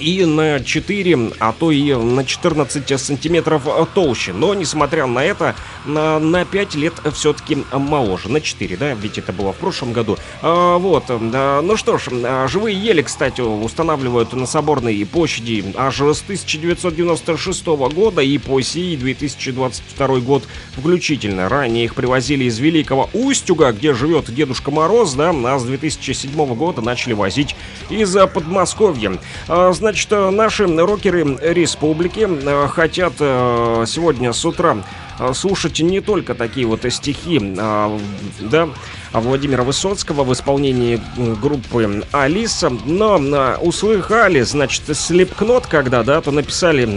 [0.00, 3.62] и на 4, а то и на 14 сантиметров
[3.94, 4.32] толще.
[4.32, 8.28] Но, несмотря на это, на, на 5 лет все-таки моложе.
[8.28, 10.16] На 4, да, ведь это было в прошлом году.
[10.42, 16.00] А, вот, а, ну что ж, а, живые ели, кстати, устанавливают на Соборной площади аж
[16.00, 20.44] с 1996 года и по сей 2022 год
[20.76, 21.48] включительно.
[21.48, 26.80] Ранее их привозили из Великого Устюга, где живет Дедушка Мороз, да, а с 2007 года
[26.80, 27.54] начали возить
[27.90, 29.18] из Подмосковья.
[29.48, 34.78] А, Значит, э, наши рокеры республики э, хотят э, сегодня с утра
[35.18, 37.98] э, слушать не только такие вот стихи, а,
[38.40, 38.68] да,
[39.12, 43.16] Владимира Высоцкого в исполнении группы Алиса, но
[43.60, 46.88] услыхали, значит, слепкнот, когда, да, то написали,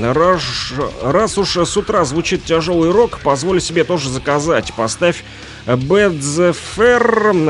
[1.02, 5.24] раз уж с утра звучит тяжелый рок, позволь себе тоже заказать, поставь
[5.66, 7.00] Bad the Fair,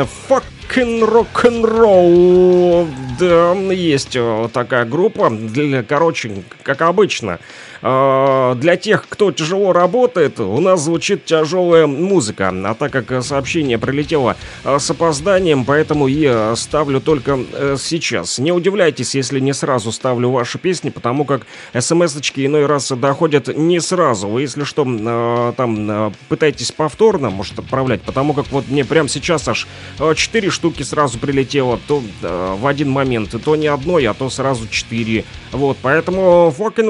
[0.05, 2.87] fucking rock'n'roll.
[3.17, 7.39] Да, есть э, такая группа, для, короче, как обычно.
[7.83, 12.51] Э, Для тех, кто тяжело работает, у нас звучит тяжелая музыка.
[12.53, 18.39] А так как сообщение прилетело э, с опозданием, поэтому я ставлю только э, сейчас.
[18.39, 21.45] Не удивляйтесь, если не сразу ставлю ваши песни, потому как
[21.77, 24.27] смс-очки иной раз доходят не сразу.
[24.27, 29.09] Вы, если что, э, там э, пытаетесь повторно, может, отправлять, потому как вот мне прямо
[29.09, 29.67] сейчас аж
[29.97, 34.67] 4 штуки сразу прилетело, то э, в один момент, то не одной, а то сразу
[34.67, 35.25] 4.
[35.51, 36.89] Вот, поэтому fucking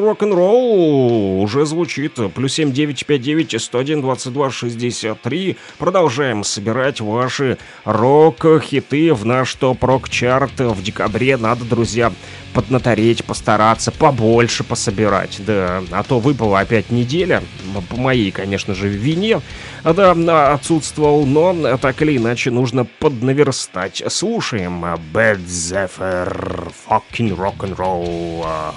[0.84, 2.20] уже звучит.
[2.34, 5.58] Плюс 7 959 101 22 63.
[5.78, 10.60] Продолжаем собирать ваши рок-хиты в наш топ-рок-чарт.
[10.60, 12.12] В декабре надо, друзья,
[12.54, 15.84] поднатореть, постараться, побольше пособирать, да.
[15.92, 17.44] А то выпала опять неделя,
[17.90, 19.42] по моей, конечно же, вине,
[19.84, 24.04] да, отсутствовал, но так или иначе нужно поднаверстать.
[24.08, 28.74] Слушаем Bad Zephyr, fucking rock'n'roll.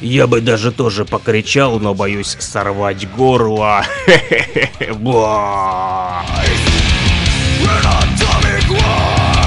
[0.00, 3.84] Я бы даже тоже покричал, но боюсь сорвать горло.
[7.60, 9.39] We're not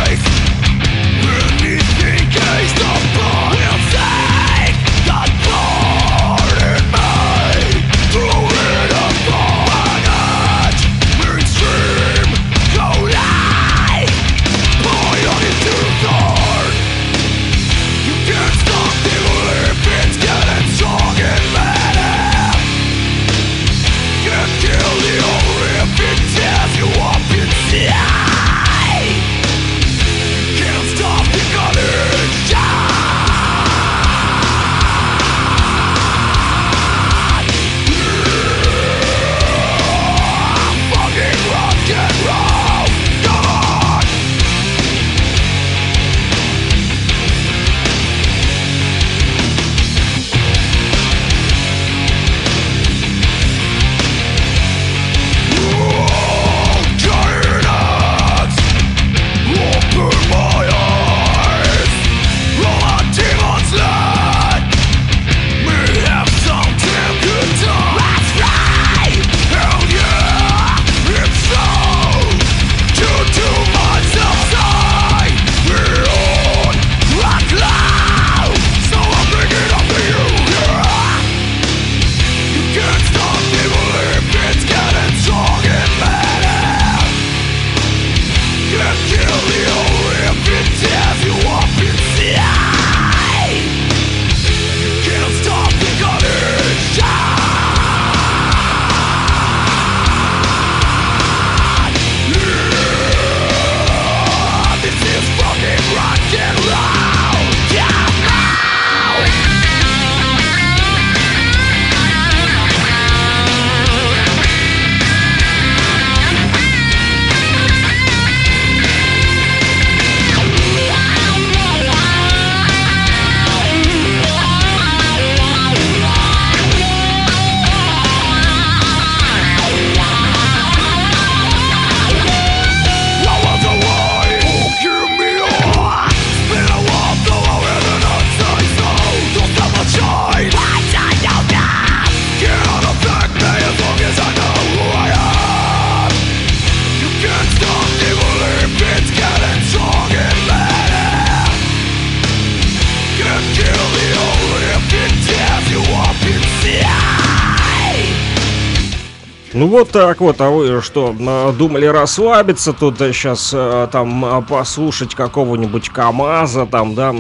[159.94, 163.52] так вот, а вы что, э, думали расслабиться тут сейчас
[163.92, 167.14] там э, послушать какого-нибудь КамАЗа там, да,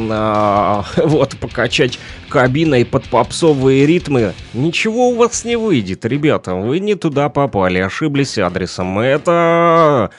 [0.97, 1.99] э, вот покачать
[2.29, 4.33] кабиной под попсовые ритмы?
[4.55, 8.97] Ничего у вас не выйдет, ребята, вы не туда попали, ошиблись адресом.
[8.97, 10.09] Это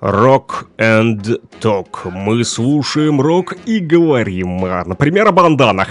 [0.00, 2.06] Рок and Ток.
[2.10, 5.88] Мы слушаем рок и говорим, а, например, о банданах,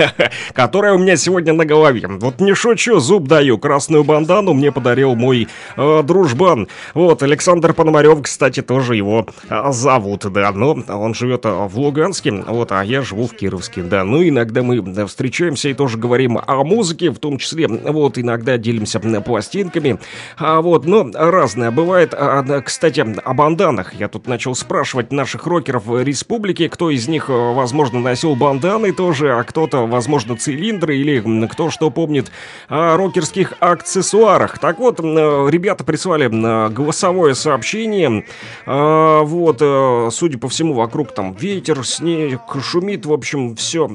[0.54, 2.06] которая у меня сегодня на голове.
[2.06, 3.58] Вот не шучу, зуб даю.
[3.58, 6.68] Красную бандану мне подарил мой э, дружбан.
[6.94, 10.52] Вот, Александр Пономарев, кстати, тоже его э, зовут, да.
[10.52, 14.04] Но он живет э, в Луганске, вот, а я живу в Кировске, да.
[14.04, 19.00] Ну, иногда мы встречаемся и тоже говорим о музыке, в том числе, вот, иногда делимся
[19.00, 19.98] пластинками.
[20.36, 22.14] А вот, но разное бывает.
[22.16, 23.94] А, кстати, о банданах.
[23.94, 29.32] Я тут начал спрашивать наших рокеров республики, кто из них, э, возможно, носил банданы тоже,
[29.32, 32.30] а кто-то, возможно, цилиндры или кто что помнит
[32.68, 34.58] о рокерских аксессуарах.
[34.58, 35.02] Так вот, э,
[35.50, 38.26] ребята прислали м, голосовое сообщение.
[38.66, 43.88] А, Вот, э, судя по всему, вокруг там ветер, снег, шумит, в общем, все.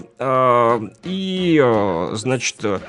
[1.04, 2.80] И, э, значит, э,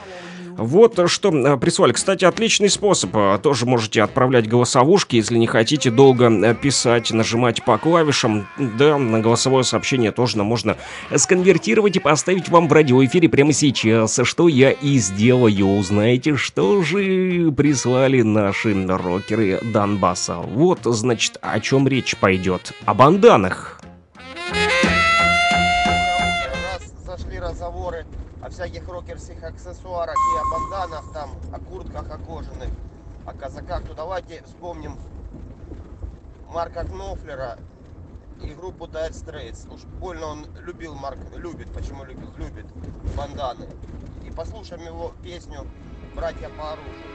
[0.57, 1.93] вот что э, прислали.
[1.93, 3.15] Кстати, отличный способ.
[3.17, 8.47] Э, Тоже можете отправлять голосовушки, если не хотите долго э, писать, нажимать по клавишам.
[8.59, 10.77] Да, на голосовое сообщение тоже можно
[11.15, 14.21] сконвертировать и поставить вам в радиоэфире прямо сейчас.
[14.23, 15.67] Что я и сделаю.
[15.67, 20.37] Узнаете, что же прислали наши рокеры Донбасса.
[20.37, 22.73] Вот, значит, о чем речь пойдет.
[22.85, 23.81] О банданах.
[26.75, 28.07] раз зашли разговоры
[28.55, 32.71] всяких рокерских аксессуарах и о банданах там, о куртках, о кожаных,
[33.27, 34.97] о казаках, то давайте вспомним
[36.49, 37.59] Марка Кнофлера
[38.41, 39.73] и группу Dire Straits.
[39.75, 42.67] Уж больно он любил Марк, любит, почему любит, любит
[43.17, 43.67] банданы.
[44.25, 45.67] И послушаем его песню
[46.15, 47.14] «Братья по оружию».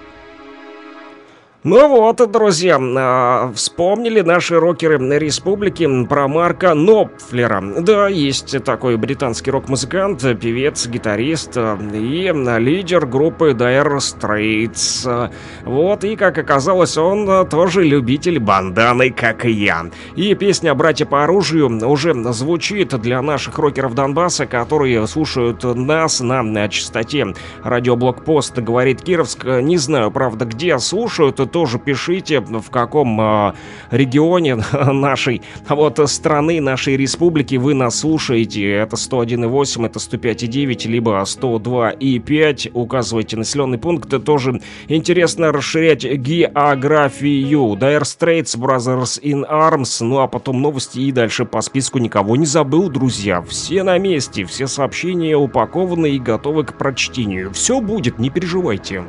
[1.66, 7.62] Ну вот, друзья, а, вспомнили наши рокеры республики про Марка Нопфлера.
[7.82, 15.30] Да, есть такой британский рок-музыкант, певец, гитарист а, и лидер группы Dire Straits.
[15.66, 19.88] Вот, и как оказалось, он тоже любитель банданы, как и я.
[20.16, 26.41] И песня «Братья по оружию» уже звучит для наших рокеров Донбасса, которые слушают нас на,
[26.41, 27.34] на частоте
[27.64, 29.43] радиоблокпост, говорит Кировск.
[29.43, 33.54] Не знаю, правда, где слушают, тоже пишите, в каком э,
[33.91, 38.72] регионе нашей вот страны, нашей республики вы нас слушаете.
[38.72, 42.72] Это 101,8, это 105,9, либо 102,5.
[42.74, 44.08] Указывайте населенный пункт.
[44.08, 47.76] Это тоже интересно расширять географию.
[47.76, 52.45] Dire Straits, Brothers in Arms, ну а потом новости и дальше по списку никого не
[52.45, 53.41] забыл, друзья.
[53.41, 57.52] Все на месте, все сообщения упакованы и готовы к прочтению.
[57.54, 59.04] Все будет, не переживайте.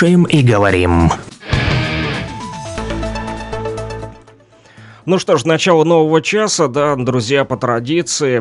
[0.00, 1.10] Слушаем и говорим.
[5.04, 8.40] Ну что ж, начало нового часа, да, друзья, по традиции.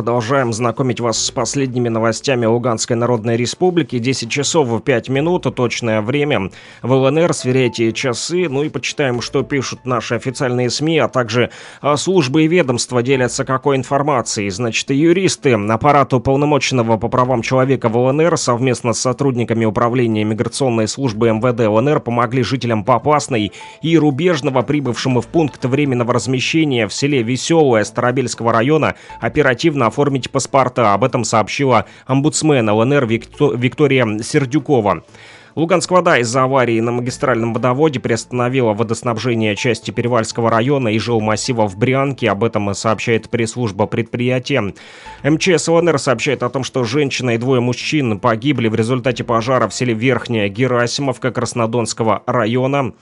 [0.00, 3.98] Продолжаем знакомить вас с последними новостями Луганской Народной Республики.
[3.98, 6.50] 10 часов 5 минут, точное время.
[6.80, 11.50] В ЛНР сверяйте часы, ну и почитаем, что пишут наши официальные СМИ, а также
[11.82, 14.48] а, службы и ведомства делятся какой информацией.
[14.48, 21.28] Значит, юристы аппарата уполномоченного по правам человека в ЛНР совместно с сотрудниками управления миграционной службы
[21.28, 27.84] МВД ЛНР помогли жителям Попасной и Рубежного, прибывшим в пункт временного размещения в селе Веселое
[27.84, 30.94] Старобельского района, оперативно оформить паспорта.
[30.94, 35.02] Об этом сообщила омбудсмен ЛНР Викто- Виктория Сердюкова.
[35.56, 41.76] Луганск вода из-за аварии на магистральном водоводе приостановила водоснабжение части Перевальского района и жилмассива в
[41.76, 42.30] Брянке.
[42.30, 44.72] Об этом сообщает пресс-служба предприятия.
[45.24, 49.74] МЧС ЛНР сообщает о том, что женщина и двое мужчин погибли в результате пожара в
[49.74, 52.92] селе Верхняя Герасимовка Краснодонского района.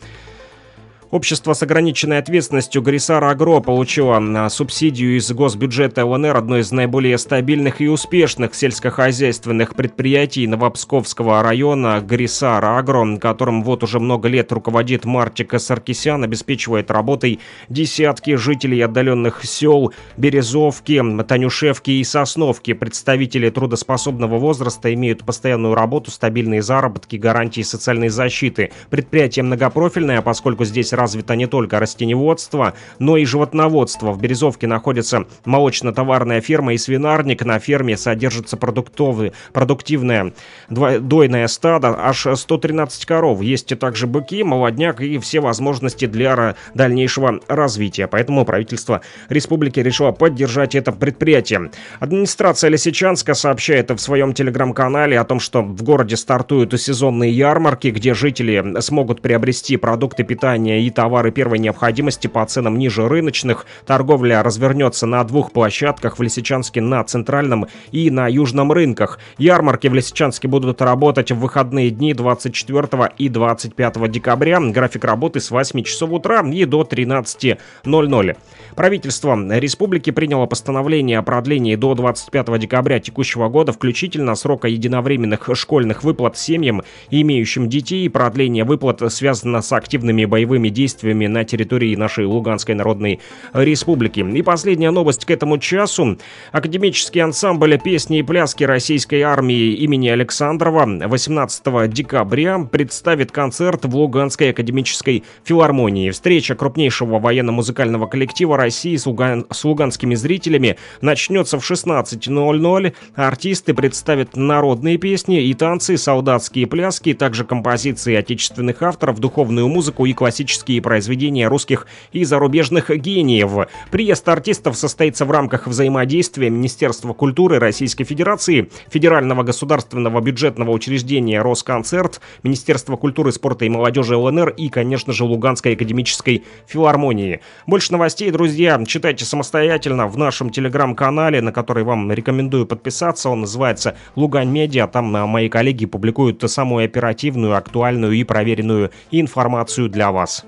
[1.10, 7.16] Общество с ограниченной ответственностью Грисара Агро получило а, субсидию из госбюджета ЛНР, одной из наиболее
[7.16, 15.06] стабильных и успешных сельскохозяйственных предприятий Новопсковского района Грисара Агро, которым вот уже много лет руководит
[15.06, 17.40] Мартик Саркисян, обеспечивает работой
[17.70, 22.74] десятки жителей отдаленных сел Березовки, Танюшевки и Сосновки.
[22.74, 28.72] Представители трудоспособного возраста имеют постоянную работу, стабильные заработки, гарантии социальной защиты.
[28.90, 34.12] Предприятие многопрофильное, поскольку здесь развито не только растеневодство, но и животноводство.
[34.12, 37.44] В Березовке находится молочно-товарная ферма и свинарник.
[37.44, 40.32] На ферме содержится продуктовый, продуктивное
[40.68, 43.40] дойное стадо, аж 113 коров.
[43.40, 48.06] Есть и также быки, молодняк и все возможности для дальнейшего развития.
[48.08, 51.70] Поэтому правительство республики решило поддержать это предприятие.
[52.00, 58.14] Администрация Лисичанска сообщает в своем телеграм-канале о том, что в городе стартуют сезонные ярмарки, где
[58.14, 63.66] жители смогут приобрести продукты питания и и товары первой необходимости по ценам ниже рыночных.
[63.86, 69.18] Торговля развернется на двух площадках в Лисичанске на центральном и на южном рынках.
[69.38, 74.58] Ярмарки в Лисичанске будут работать в выходные дни 24 и 25 декабря.
[74.60, 78.36] График работы с 8 часов утра и до 13.00.
[78.78, 86.04] Правительство республики приняло постановление о продлении до 25 декабря текущего года включительно срока единовременных школьных
[86.04, 88.08] выплат семьям, имеющим детей.
[88.08, 93.18] Продление выплат связано с активными боевыми действиями на территории нашей Луганской Народной
[93.52, 94.20] Республики.
[94.20, 96.16] И последняя новость к этому часу.
[96.52, 104.50] Академический ансамбль песни и пляски российской армии имени Александрова 18 декабря представит концерт в Луганской
[104.50, 106.10] академической филармонии.
[106.10, 112.92] Встреча крупнейшего военно-музыкального коллектива России с, луган- с луганскими зрителями начнется в 16.00.
[113.14, 120.12] Артисты представят народные песни и танцы, солдатские пляски, также композиции отечественных авторов, духовную музыку и
[120.12, 123.68] классические произведения русских и зарубежных гениев.
[123.90, 132.20] Приезд артистов состоится в рамках взаимодействия Министерства культуры Российской Федерации, Федерального государственного бюджетного учреждения «Росконцерт»,
[132.42, 137.40] Министерства культуры, спорта и молодежи ЛНР и, конечно же, Луганской академической филармонии.
[137.66, 138.47] Больше новостей, друзья,
[138.86, 143.28] читайте самостоятельно в нашем телеграм-канале, на который вам рекомендую подписаться.
[143.28, 144.86] Он называется «Лугань Медиа».
[144.86, 150.44] Там а, мои коллеги публикуют самую оперативную, актуальную и проверенную информацию для вас.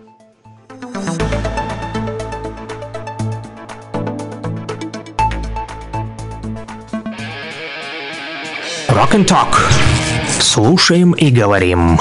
[8.89, 9.57] Rock and Talk.
[10.41, 11.99] Слушаем и говорим.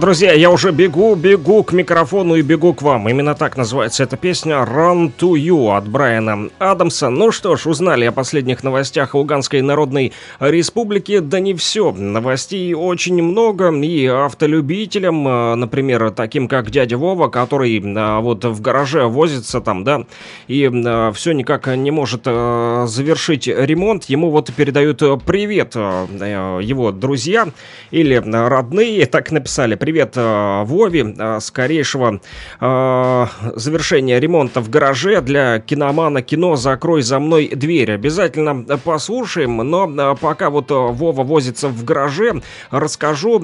[0.00, 3.08] Друзья, я уже бегу, бегу к микрофону и бегу к вам.
[3.08, 7.10] Именно так называется эта песня «Run to You» от Брайана Адамса.
[7.10, 11.20] Ну что ж, узнали о последних новостях Луганской Народной Республики.
[11.20, 11.92] Да не все.
[11.92, 13.72] Новостей очень много.
[13.72, 19.84] И автолюбителям, э, например, таким как дядя Вова, который э, вот в гараже возится там,
[19.84, 20.04] да,
[20.48, 20.68] и
[21.14, 24.06] все никак не может э, завершить ремонт.
[24.06, 27.46] Ему вот передают э, привет э, его друзья
[27.92, 29.76] или э, родные, так написали.
[29.84, 32.18] Привет э, Вове, э, скорейшего
[32.58, 37.92] э, завершения ремонта в гараже для киномана кино «Закрой за мной дверь».
[37.92, 42.40] Обязательно послушаем, но пока вот Вова возится в гараже,
[42.70, 43.38] расскажу,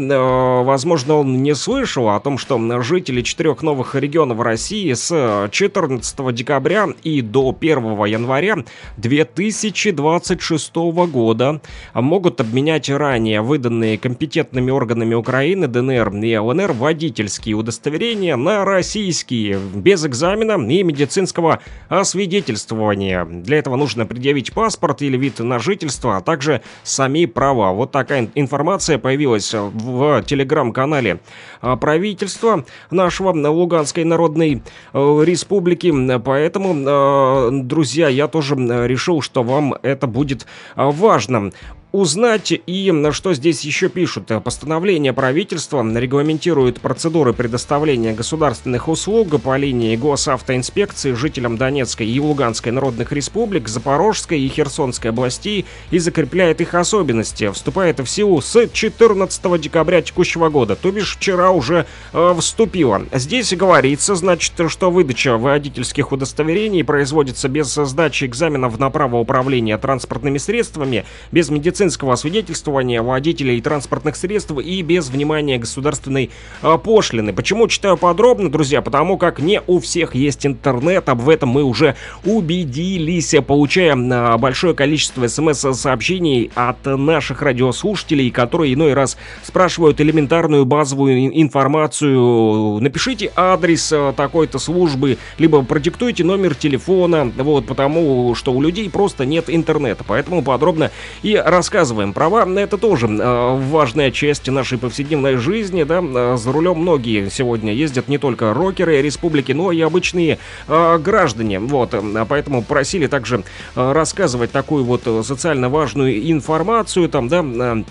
[0.65, 6.89] возможно, он не слышал о том, что жители четырех новых регионов России с 14 декабря
[7.03, 8.57] и до 1 января
[8.97, 10.75] 2026
[11.13, 11.61] года
[11.93, 20.05] могут обменять ранее выданные компетентными органами Украины, ДНР и ЛНР водительские удостоверения на российские, без
[20.05, 23.25] экзамена и медицинского освидетельствования.
[23.25, 27.73] Для этого нужно предъявить паспорт или вид на жительство, а также сами права.
[27.73, 31.21] Вот такая информация появилась в телеграм-канале
[31.61, 34.63] правительства нашего Луганской Народной
[34.93, 35.93] э, Республики.
[36.19, 40.47] Поэтому, э, друзья, я тоже решил, что вам это будет
[40.77, 41.53] э, важно
[41.93, 42.53] узнать.
[42.67, 44.31] И что здесь еще пишут?
[44.45, 53.13] Постановление правительства регламентирует процедуры предоставления государственных услуг по линии госавтоинспекции жителям Донецкой и Луганской народных
[53.13, 57.51] республик, Запорожской и Херсонской областей и закрепляет их особенности.
[57.51, 63.03] Вступает в силу с 14 декабря текущего года, то бишь вчера уже э, вступила.
[63.13, 70.39] Здесь говорится, значит, что выдача водительских удостоверений производится без сдачи экзаменов на право управления транспортными
[70.39, 76.29] средствами, без медицинского медицинского освидетельствования водителей транспортных средств и без внимания государственной
[76.61, 77.33] э, пошлины.
[77.33, 78.83] Почему читаю подробно, друзья?
[78.83, 84.75] Потому как не у всех есть интернет, об этом мы уже убедились, получая э, большое
[84.75, 92.79] количество смс-сообщений от наших радиослушателей, которые иной раз спрашивают элементарную базовую информацию.
[92.81, 99.25] Напишите адрес э, такой-то службы, либо продиктуйте номер телефона, вот, потому что у людей просто
[99.25, 100.05] нет интернета.
[100.07, 100.91] Поэтому подробно
[101.23, 102.13] и рассказываю рассказываем.
[102.13, 106.03] Права— это тоже э, важная часть нашей повседневной жизни, да.
[106.03, 111.61] Э, за рулем многие сегодня ездят не только рокеры республики, но и обычные э, граждане.
[111.61, 111.95] Вот,
[112.29, 113.45] поэтому просили также
[113.77, 117.85] рассказывать такую вот социально важную информацию, там, да,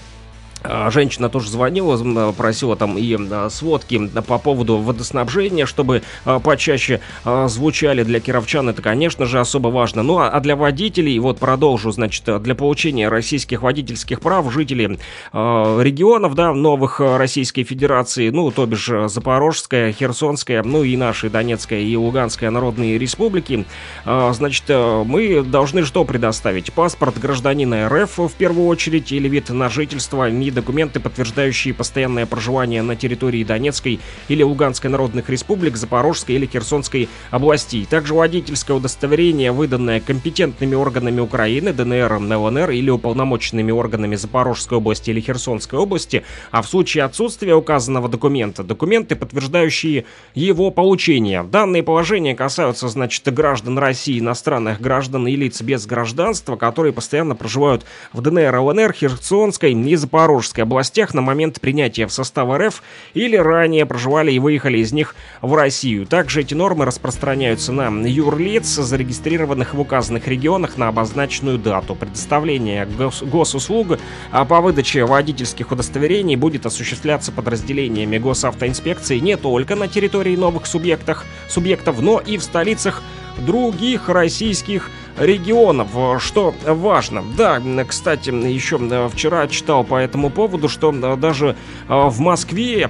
[0.90, 3.18] женщина тоже звонила, просила там и
[3.50, 8.70] сводки по поводу водоснабжения, чтобы а, почаще а, звучали для кировчан.
[8.70, 10.04] Это, конечно же, особо важно.
[10.04, 14.98] Ну а для водителей, вот продолжу, значит, для получения российских водительских прав жители
[15.34, 21.96] регионов, да, новых Российской Федерации, ну, то бишь Запорожская, Херсонская, ну и наши Донецкая и
[21.96, 23.66] Луганская народные республики,
[24.06, 26.74] значит, мы должны что предоставить?
[26.74, 32.96] Паспорт гражданина РФ в первую очередь или вид на жительство, документы, подтверждающие постоянное проживание на
[32.96, 37.86] территории Донецкой или Луганской народных республик, Запорожской или Херсонской областей.
[37.90, 45.20] Также водительское удостоверение, выданное компетентными органами Украины, ДНР, ЛНР или уполномоченными органами Запорожской области или
[45.20, 51.44] Херсонской области, а в случае отсутствия указанного документа, документы, подтверждающие его получение.
[51.44, 57.86] Данные положения касаются, значит, граждан России, иностранных граждан и лиц без гражданства, которые постоянно проживают
[58.14, 62.82] в ДНР, ЛНР, Херсонской и Запорожской Запорожской областях на момент принятия в состав РФ
[63.14, 66.06] или ранее проживали и выехали из них в Россию.
[66.06, 71.94] Также эти нормы распространяются на юрлиц, зарегистрированных в указанных регионах на обозначенную дату.
[71.94, 74.00] Предоставление гос госуслуг
[74.32, 81.26] а по выдаче водительских удостоверений будет осуществляться подразделениями госавтоинспекции не только на территории новых субъектов,
[81.50, 83.04] субъектов но и в столицах
[83.40, 85.88] других российских регионов,
[86.22, 87.24] что важно.
[87.38, 88.78] Да, кстати, еще
[89.10, 91.56] вчера читал по этому поводу, что даже
[91.88, 92.90] в Москве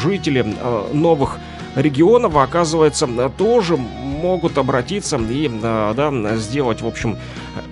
[0.00, 0.54] жители
[0.92, 1.38] новых
[1.74, 7.18] регионов, оказывается, тоже могут обратиться и да, сделать, в общем,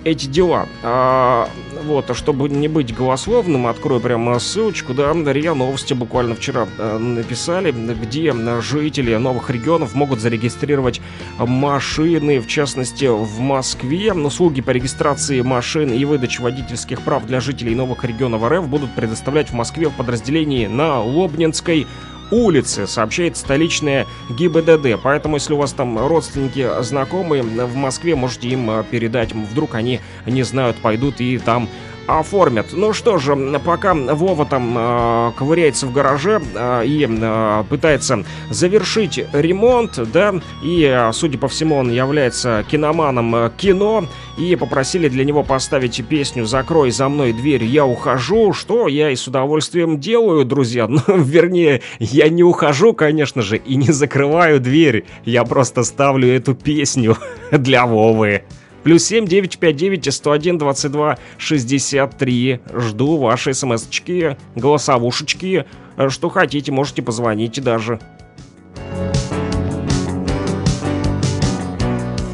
[0.03, 0.67] эти дела.
[0.83, 1.49] А,
[1.83, 6.97] вот, а чтобы не быть голословным, открою прямо ссылочку, да, РИА Новости буквально вчера э,
[6.97, 11.01] написали, где жители новых регионов могут зарегистрировать
[11.39, 14.13] машины, в частности, в Москве.
[14.13, 19.49] Услуги по регистрации машин и выдаче водительских прав для жителей новых регионов РФ будут предоставлять
[19.49, 21.87] в Москве в подразделении на Лобнинской
[22.31, 24.99] улицы, сообщает столичная ГИБДД.
[25.01, 29.33] Поэтому, если у вас там родственники, знакомые в Москве, можете им э, передать.
[29.33, 31.69] Вдруг они не знают, пойдут и там
[32.07, 32.67] оформят.
[32.73, 39.23] Ну что же, пока Вова там э, ковыряется в гараже э, и э, пытается завершить
[39.33, 44.05] ремонт, да, и, э, судя по всему, он является киноманом э, кино,
[44.37, 49.15] и попросили для него поставить песню «Закрой за мной дверь, я ухожу», что я и
[49.15, 50.87] с удовольствием делаю, друзья.
[51.07, 56.53] Ну, вернее, я не ухожу, конечно же, и не закрываю дверь, я просто ставлю эту
[56.53, 57.17] песню
[57.51, 58.43] для Вовы.
[58.83, 62.59] Плюс 7 959 101 22 63.
[62.73, 65.65] Жду ваши смс-очки, голосовушечки.
[66.09, 67.99] Что хотите, можете позвонить даже.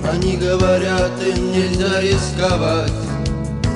[0.09, 2.91] Они говорят, им нельзя рисковать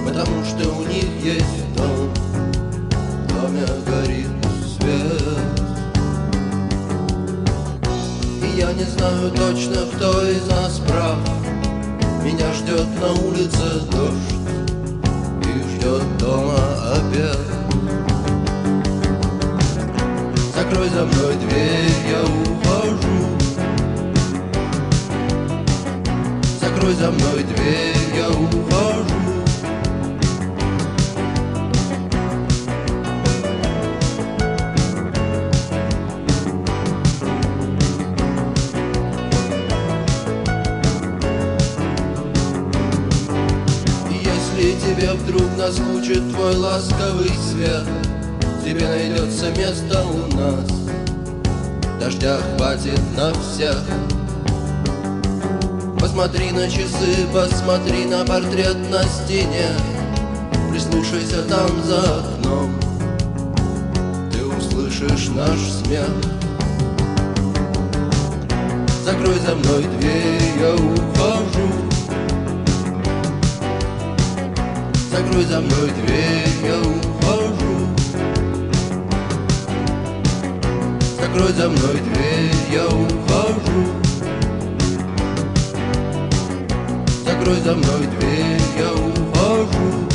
[0.06, 2.10] Потому что у них есть дом
[2.90, 4.28] В доме горит
[4.66, 5.40] свет
[8.44, 11.41] И я не знаю точно, кто из нас прав
[12.24, 14.34] Меня ждет на улице дождь
[15.44, 16.56] И ждет дома
[16.94, 17.38] обед.
[20.56, 23.38] Закрой за мной дверь, я ухожу.
[26.60, 29.01] Закрой за мной дверь, я ухожу
[45.02, 47.84] тебе вдруг наскучит твой ласковый свет.
[48.64, 50.70] Тебе найдется место у нас.
[52.00, 53.78] Дождя хватит на всех.
[56.00, 59.70] Посмотри на часы, посмотри на портрет на стене.
[60.70, 62.80] Прислушайся там за окном.
[64.32, 66.10] Ты услышишь наш смех.
[69.04, 71.81] Закрой за мной дверь, я ухожу
[75.12, 77.88] Закрой за мной дверь, я ухожу.
[81.20, 83.84] Закрой за мной дверь, я ухожу.
[87.26, 90.11] Закрой за мной дверь, я ухожу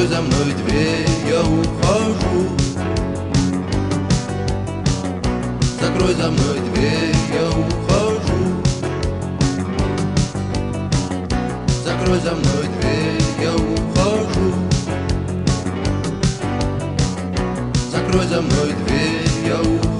[0.00, 2.48] Закрой за мной дверь, я ухожу.
[5.78, 8.62] Закрой за мной дверь, я ухожу.
[11.84, 14.54] Закрой за мной дверь, я ухожу.
[17.92, 19.99] Закрой за мной дверь, я ухожу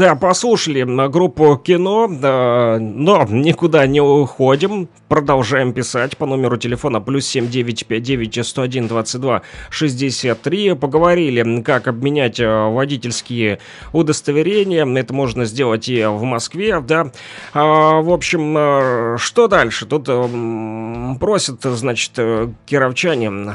[0.00, 4.88] Да, послушали группу кино, да, но никуда не уходим.
[5.08, 10.74] Продолжаем писать по номеру телефона плюс 7959 101 22 63.
[10.74, 13.58] Поговорили, как обменять э, водительские
[13.92, 14.86] удостоверения.
[14.86, 17.10] Это можно сделать и в Москве, да.
[17.52, 19.84] А, в общем, э, что дальше?
[19.84, 22.12] Тут э, просят, значит,
[22.64, 23.54] кировчане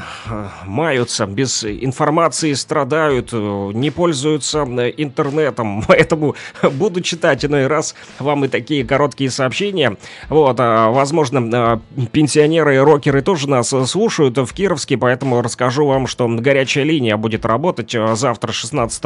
[0.64, 8.84] маются, без информации страдают, не пользуются интернетом, поэтому буду читать иной раз вам и такие
[8.84, 9.96] короткие сообщения.
[10.28, 11.80] Вот, а, возможно, а,
[12.12, 17.16] пенсионеры и рокеры тоже нас э, слушают в Кировске, поэтому расскажу вам, что горячая линия
[17.16, 19.04] будет работать э, завтра, 16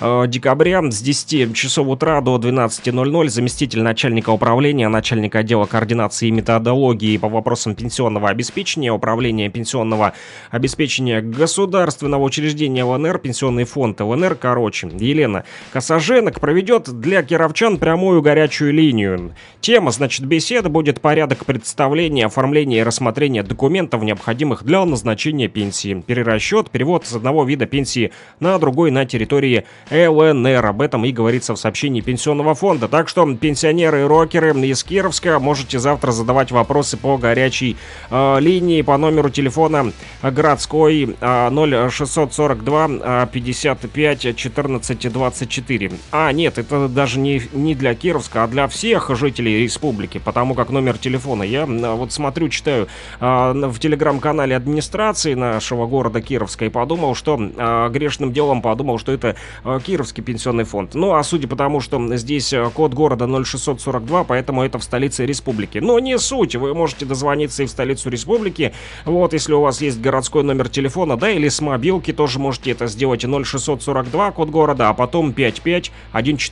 [0.00, 3.28] э, декабря, с 10 часов утра до 12.00.
[3.28, 10.12] Заместитель начальника управления, начальник отдела координации и методологии по вопросам пенсионного обеспечения, управления пенсионного
[10.50, 18.22] обеспечения государственного учреждения ЛНР, пенсионный фонд ЛНР, короче, Елена Косаженок проведет проведет для кировчан прямую
[18.22, 19.34] горячую линию.
[19.60, 26.70] Тема, значит, беседы будет порядок представления, оформления и рассмотрения документов, необходимых для назначения пенсии, перерасчет,
[26.70, 30.64] перевод с одного вида пенсии на другой на территории ЛНР.
[30.64, 32.88] Об этом и говорится в сообщении Пенсионного фонда.
[32.88, 37.76] Так что, пенсионеры и рокеры из Кировска, можете завтра задавать вопросы по горячей
[38.10, 39.92] э, линии по номеру телефона
[40.22, 45.92] городской э, 0642 э, 55 14 24.
[46.12, 50.70] А, нет, это даже не, не для Кировска, а для всех жителей республики, потому как
[50.70, 51.42] номер телефона.
[51.42, 52.88] Я вот смотрю, читаю
[53.20, 59.12] э, в телеграм-канале администрации нашего города Кировска и подумал, что э, грешным делом подумал, что
[59.12, 60.94] это э, Кировский пенсионный фонд.
[60.94, 65.78] Ну, а судя по тому, что здесь код города 0642, поэтому это в столице республики.
[65.78, 68.72] Но не суть, вы можете дозвониться и в столицу республики,
[69.04, 72.86] вот, если у вас есть городской номер телефона, да, или с мобилки тоже можете это
[72.86, 73.24] сделать.
[73.24, 75.32] 0642, код города, а потом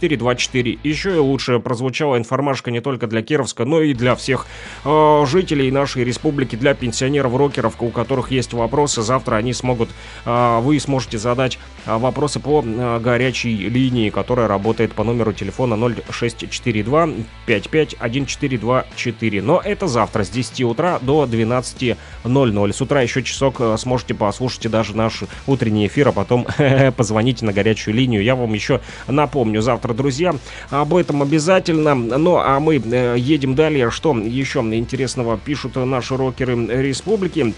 [0.01, 0.79] 551424.
[0.83, 4.47] Еще и лучше прозвучала информашка не только для Кировска, но и для всех
[4.85, 9.03] э, жителей нашей республики, для пенсионеров-рокеров, у которых есть вопросы.
[9.03, 9.91] Завтра они смогут,
[10.25, 15.77] э, вы сможете задать э, вопросы по э, горячей линии, которая работает по номеру телефона
[15.77, 17.09] 0642
[17.47, 19.43] 551424.
[19.43, 22.73] Но это завтра с 10 утра до 12.00.
[22.73, 26.47] С утра еще часок э, сможете послушать даже наш утренний эфир, а потом
[26.97, 28.23] позвоните на горячую линию.
[28.23, 30.35] Я вам еще напомню завтра, друзья,
[30.71, 31.95] об этом обязательно.
[31.95, 33.91] Ну, а мы э, едем далее.
[33.91, 37.55] Что еще интересного пишут наши рокеры республики?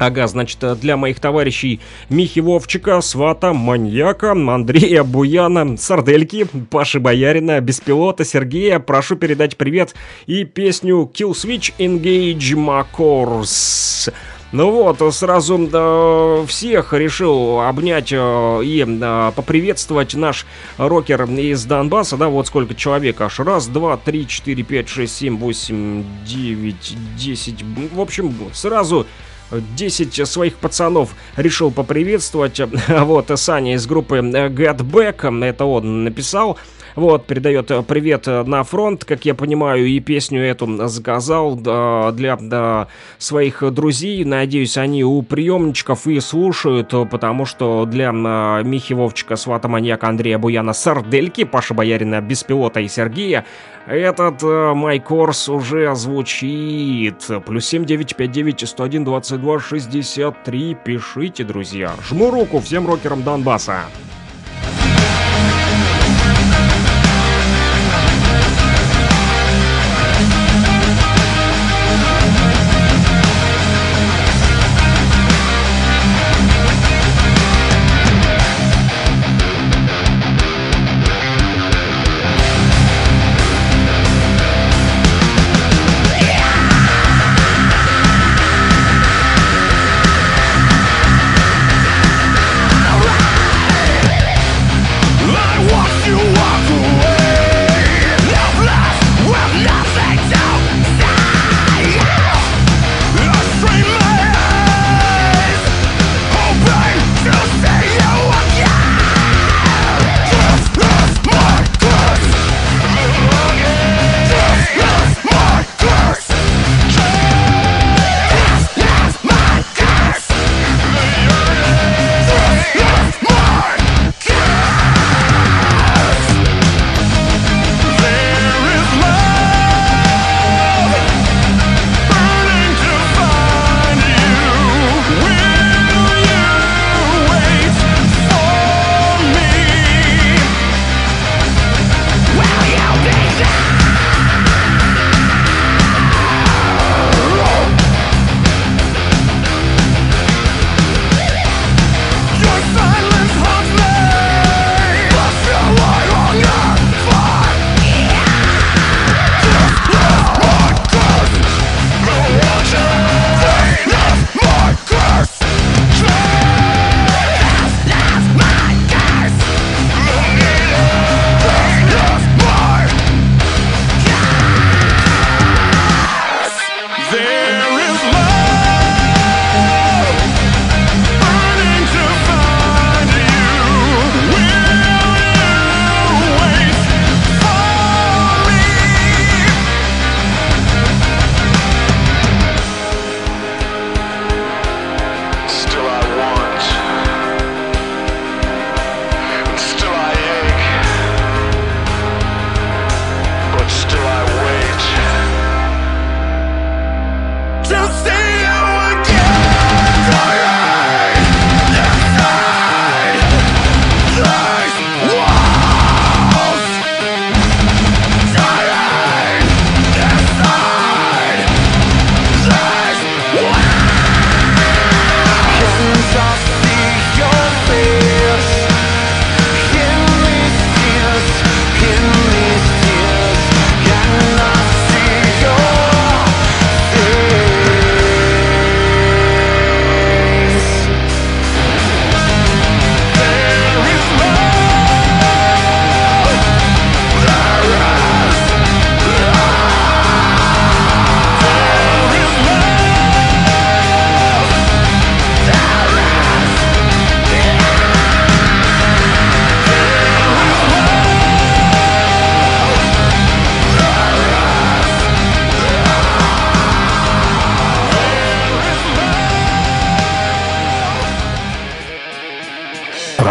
[0.00, 1.78] Ага, значит, для моих товарищей
[2.08, 9.94] Михи Вовчика, Свата, Маньяка, Андрея Буяна, Сардельки, Паши Боярина, Беспилота, Сергея прошу передать привет
[10.26, 14.10] и песню Kill Switch Engage Macors.
[14.52, 20.44] Ну вот, сразу да, всех решил обнять э, и э, поприветствовать наш
[20.76, 25.36] рокер из Донбасса, да, вот сколько человек аж, раз, два, три, четыре, пять, шесть, семь,
[25.36, 27.62] восемь, девять, десять,
[27.92, 29.06] в общем, сразу
[29.52, 32.60] 10 своих пацанов решил поприветствовать.
[32.88, 36.56] Вот, Саня из группы Get Back, это он написал.
[36.96, 42.12] Вот, передает э, привет э, на фронт, как я понимаю, и песню эту заказал да,
[42.12, 42.88] для
[43.18, 44.24] своих друзей.
[44.24, 50.38] Надеюсь, они у приемничков и слушают, э, потому что для Михи Вовчика, Свата Маньяка, Андрея
[50.38, 53.44] Буяна, Сардельки, Паша Боярина, Беспилота и Сергея
[53.86, 57.26] этот э, Майкорс уже звучит.
[57.46, 60.76] Плюс 7959 101 22 63.
[60.84, 61.92] Пишите, друзья.
[62.08, 63.86] Жму руку всем рокерам Донбасса.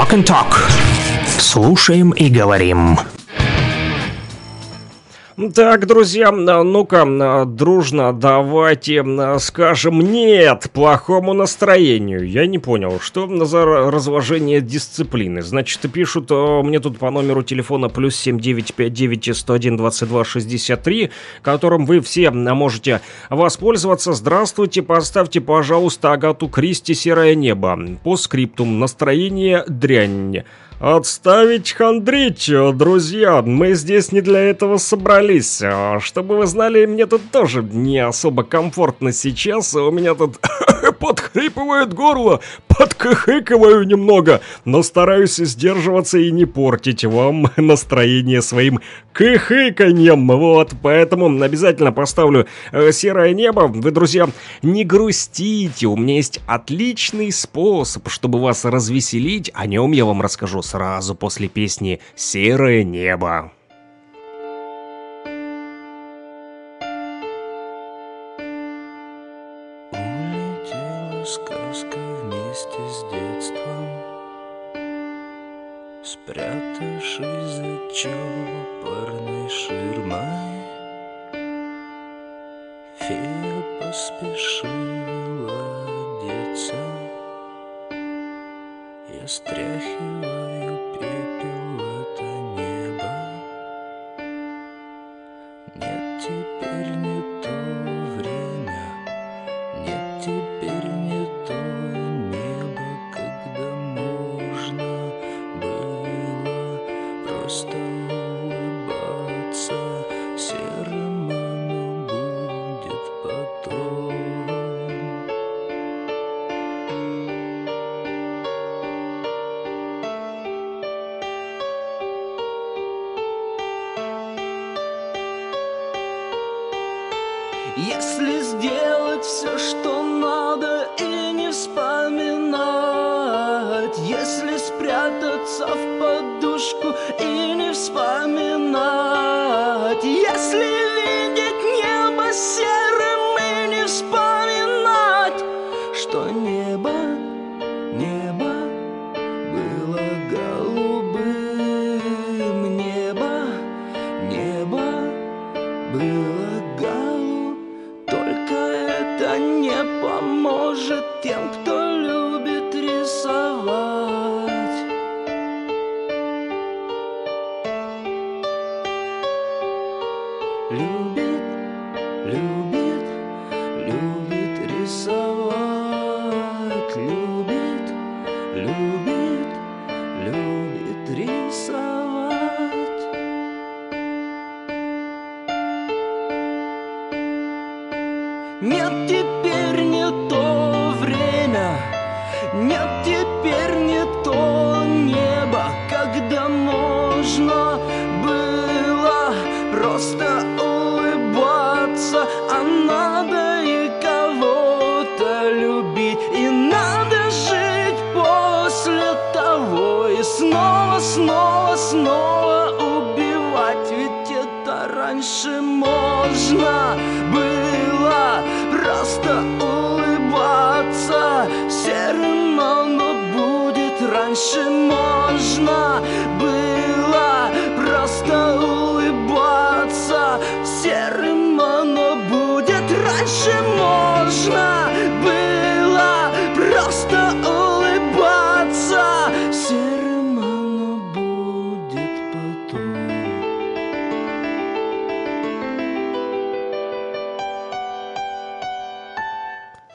[0.10, 0.72] Rock and Talk.
[1.40, 2.98] Слушаем и говорим.
[5.56, 12.28] Так, друзья, а, ну-ка, а, дружно давайте а, скажем нет плохому настроению.
[12.28, 15.42] Я не понял, что за разложение дисциплины.
[15.42, 21.10] Значит, пишут мне тут по номеру телефона плюс 7959 101 22 63,
[21.42, 23.00] которым вы все можете
[23.30, 24.12] воспользоваться.
[24.12, 27.80] Здравствуйте, поставьте, пожалуйста, Агату Кристи «Серое небо».
[28.04, 30.44] По скриптум настроение дрянь.
[30.80, 35.62] Отставить хандрить, друзья, мы здесь не для этого собрались.
[35.62, 40.38] А, Чтобы вы знали, мне тут тоже не особо комфортно сейчас, у меня тут
[41.00, 48.80] подхрипывает горло, подкхыкиваю немного, но стараюсь сдерживаться и не портить вам настроение своим
[49.14, 53.68] кыхыканьем, вот, поэтому обязательно поставлю э, серое небо.
[53.68, 54.30] Вы, друзья,
[54.62, 60.62] не грустите, у меня есть отличный способ, чтобы вас развеселить, о нем я вам расскажу
[60.62, 63.52] сразу после песни «Серое небо».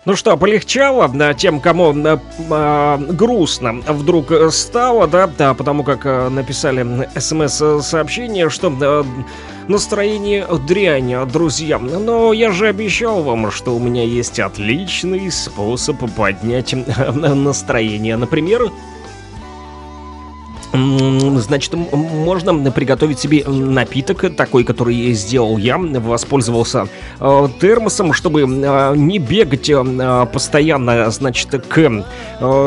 [0.04, 2.18] Ну что, полегчало да, тем, кому э,
[2.50, 9.04] а, грустно вдруг стало, да, да, потому как э, написали смс-сообщение, что э,
[9.66, 11.78] настроение дрянь, друзья.
[11.78, 18.18] Но я же обещал вам, что у меня есть отличный способ поднять э, настроение.
[18.18, 18.70] Например,
[20.74, 25.78] Значит, можно приготовить себе напиток, такой, который сделал я.
[25.78, 26.88] Воспользовался
[27.20, 32.04] э, термосом, чтобы э, не бегать э, постоянно, значит, к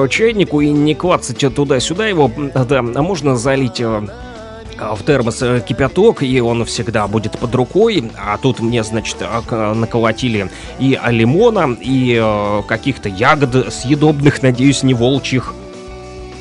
[0.10, 2.32] чайнику и не клацать туда-сюда его.
[2.38, 8.10] Да, а можно залить в термос кипяток, и он всегда будет под рукой.
[8.18, 12.24] А тут мне, значит, а, наколотили и лимона, и
[12.68, 15.54] каких-то ягод съедобных, надеюсь, не волчьих.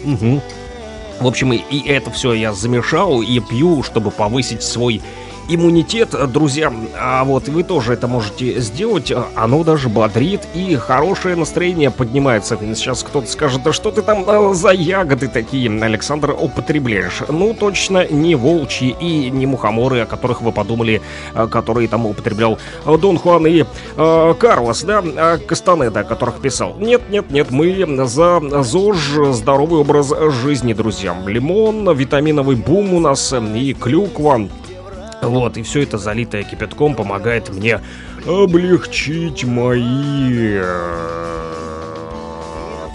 [0.05, 0.41] Мгм.
[1.21, 5.01] В общем, и, это все я замешал и пью, чтобы повысить свой
[5.49, 6.73] иммунитет, друзья.
[6.99, 9.13] А вот вы тоже это можете сделать.
[9.35, 12.59] Оно даже бодрит и хорошее настроение поднимается.
[12.75, 17.23] Сейчас кто-то скажет, да что ты там а, за ягоды такие, Александр, употребляешь?
[17.29, 21.03] Ну, точно не волчьи и не мухоморы, о которых вы подумали,
[21.35, 23.65] а, которые там употреблял Дон Хуан и
[23.97, 26.77] э, Карлос, да, а, Кастанеда, о которых писал.
[26.79, 30.13] Нет, нет, нет, мы за ЗОЖ, здоровый образ
[30.43, 31.17] жизни, друзья.
[31.27, 34.49] Лимон, витаминовый бум у нас и клюква.
[35.23, 37.81] Вот, и все это залитое кипятком помогает мне
[38.27, 41.76] облегчить мои э,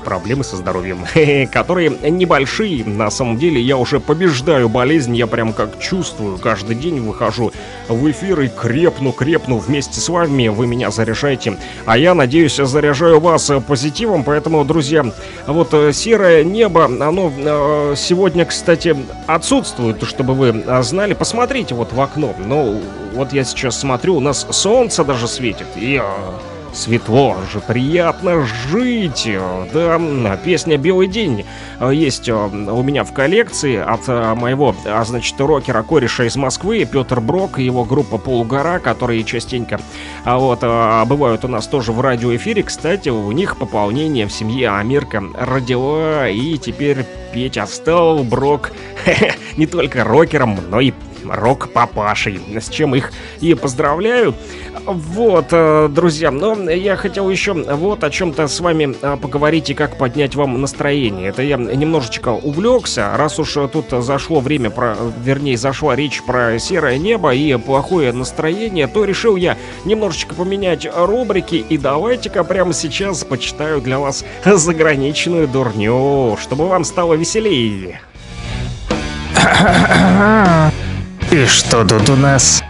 [0.01, 1.05] проблемы со здоровьем,
[1.51, 2.83] которые небольшие.
[2.85, 6.37] На самом деле я уже побеждаю болезнь, я прям как чувствую.
[6.37, 7.51] Каждый день выхожу
[7.87, 10.47] в эфир и крепну, крепну вместе с вами.
[10.47, 14.23] Вы меня заряжаете, а я, надеюсь, заряжаю вас позитивом.
[14.23, 15.05] Поэтому, друзья,
[15.47, 18.95] вот э, серое небо, оно э, сегодня, кстати,
[19.27, 21.13] отсутствует, чтобы вы э, знали.
[21.13, 22.33] Посмотрите вот в окно.
[22.37, 22.81] Ну,
[23.13, 25.67] вот я сейчас смотрю, у нас солнце даже светит.
[25.75, 26.01] И...
[26.73, 29.29] Светло же, приятно жить.
[29.73, 31.45] Да, песня «Белый день»
[31.79, 36.37] э, есть э, у меня в коллекции от э, моего, а, значит, рокера кореша из
[36.37, 39.79] Москвы, Петр Брок и его группа «Полугора», которые частенько
[40.23, 42.63] а вот, а, бывают у нас тоже в радиоэфире.
[42.63, 48.71] Кстати, у них пополнение в семье Амирка родила, и теперь Петя стал Брок
[49.57, 50.93] не только рокером, но и
[51.29, 54.35] рок-папашей, с чем их и поздравляю.
[54.85, 59.73] Вот, э, друзья, но я хотел еще вот о чем-то с вами э, поговорить и
[59.73, 61.29] как поднять вам настроение.
[61.29, 66.97] Это я немножечко увлекся, раз уж тут зашло время про, вернее, зашла речь про серое
[66.97, 73.81] небо и плохое настроение, то решил я немножечко поменять рубрики и давайте-ка прямо сейчас почитаю
[73.81, 78.01] для вас заграничную дурню, чтобы вам стало веселее.
[81.31, 82.61] И что тут у нас?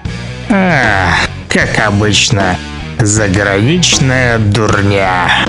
[0.47, 1.13] А,
[1.49, 2.55] как обычно,
[2.99, 5.47] заграничная дурня.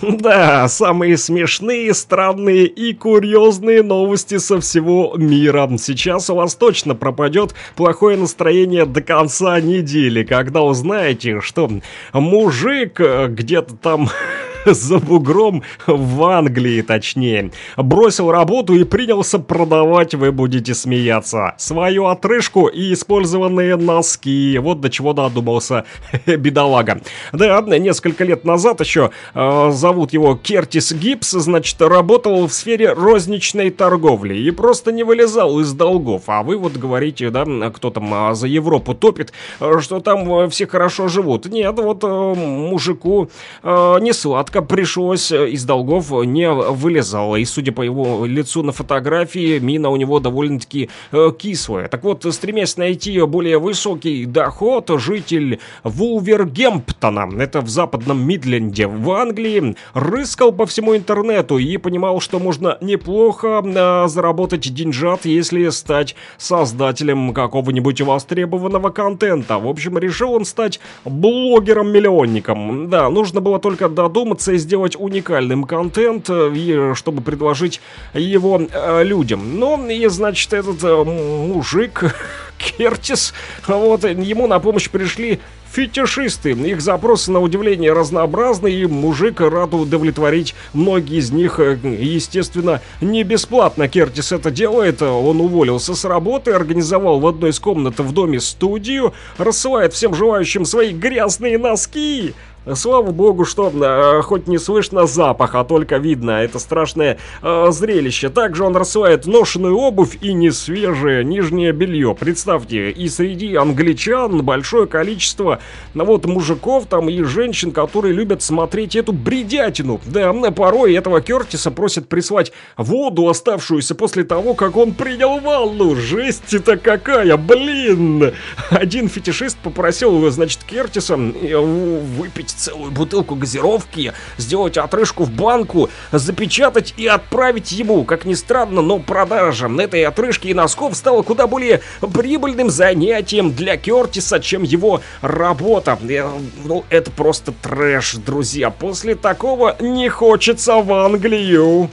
[0.00, 5.70] Да, самые смешные, странные и курьезные новости со всего мира.
[5.78, 11.70] Сейчас у вас точно пропадет плохое настроение до конца недели, когда узнаете, что
[12.14, 14.08] мужик э, где-то там
[14.72, 22.66] за бугром в Англии, точнее, бросил работу и принялся продавать, вы будете смеяться, свою отрыжку
[22.66, 24.58] и использованные носки.
[24.58, 25.84] Вот до чего додумался
[26.26, 27.00] бедолага.
[27.32, 33.70] Да, несколько лет назад еще э, зовут его Кертис Гибс, значит, работал в сфере розничной
[33.70, 36.22] торговли и просто не вылезал из долгов.
[36.26, 40.48] А вы вот говорите, да, кто там а, за Европу топит, э, что там э,
[40.48, 41.46] все хорошо живут.
[41.46, 43.28] Нет, вот мужику
[43.62, 47.36] не сладко пришлось, э, из долгов не вылезал.
[47.36, 51.88] И судя по его лицу на фотографии, мина у него довольно-таки э, кислая.
[51.88, 59.76] Так вот, стремясь найти более высокий доход, житель Вулвергемптона, это в западном Мидленде в Англии,
[59.94, 67.32] рыскал по всему интернету и понимал, что можно неплохо э, заработать деньжат, если стать создателем
[67.32, 69.58] какого-нибудь востребованного контента.
[69.58, 72.88] В общем, решил он стать блогером-миллионником.
[72.90, 77.80] Да, нужно было только додуматься и сделать уникальным контент, э, и, чтобы предложить
[78.12, 79.58] его э, людям.
[79.58, 82.14] Но, и, значит, этот э, мужик,
[82.58, 83.34] Кертис,
[83.66, 85.40] вот, ему на помощь пришли
[85.74, 86.52] фетишисты.
[86.52, 93.24] Их запросы на удивление разнообразны, и мужик рад удовлетворить многие из них, э, естественно, не
[93.24, 93.88] бесплатно.
[93.88, 99.14] Кертис это делает, он уволился с работы, организовал в одной из комнат в доме студию,
[99.36, 102.34] рассылает всем желающим свои грязные носки.
[102.72, 108.30] Слава богу, что э, хоть не слышно запах, а только видно это страшное э, зрелище.
[108.30, 112.16] Также он рассылает ношеную обувь и несвежее нижнее белье.
[112.18, 115.58] Представьте, и среди англичан большое количество
[115.92, 120.00] ну, вот мужиков там и женщин, которые любят смотреть эту бредятину.
[120.06, 125.94] Да, порой этого Кертиса просят прислать воду, оставшуюся после того, как он принял ванну.
[125.96, 128.32] Жесть-то какая, блин!
[128.70, 136.94] Один фетишист попросил, значит, Кертиса э, выпить целую бутылку газировки, сделать отрыжку в банку, запечатать
[136.96, 138.04] и отправить ему.
[138.04, 143.76] Как ни странно, но продажа этой отрыжки и носков стала куда более прибыльным занятием для
[143.76, 145.98] Кертиса, чем его работа.
[146.08, 146.28] Э,
[146.64, 148.70] Ну, это просто трэш, друзья.
[148.70, 151.90] После такого не хочется в Англию.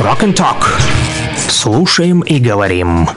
[0.00, 0.64] Rock and Talk.
[1.48, 3.08] Слушаем и говорим.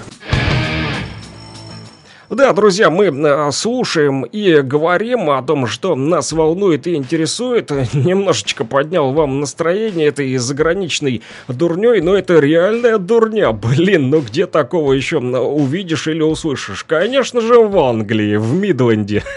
[2.34, 7.70] Да, друзья, мы э, слушаем и говорим о том, что нас волнует и интересует.
[7.94, 13.52] Немножечко поднял вам настроение этой заграничной дурней, но это реальная дурня.
[13.52, 16.84] Блин, ну где такого еще увидишь или услышишь?
[16.86, 19.24] Конечно же, в Англии, в Мидленде.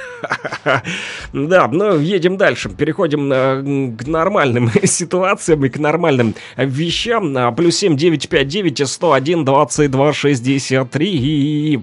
[1.33, 2.71] Да, ну едем дальше.
[2.71, 7.37] Переходим э, к нормальным ситуациям и к нормальным вещам.
[7.37, 11.81] А, Плюс 7 959 101 22 63 и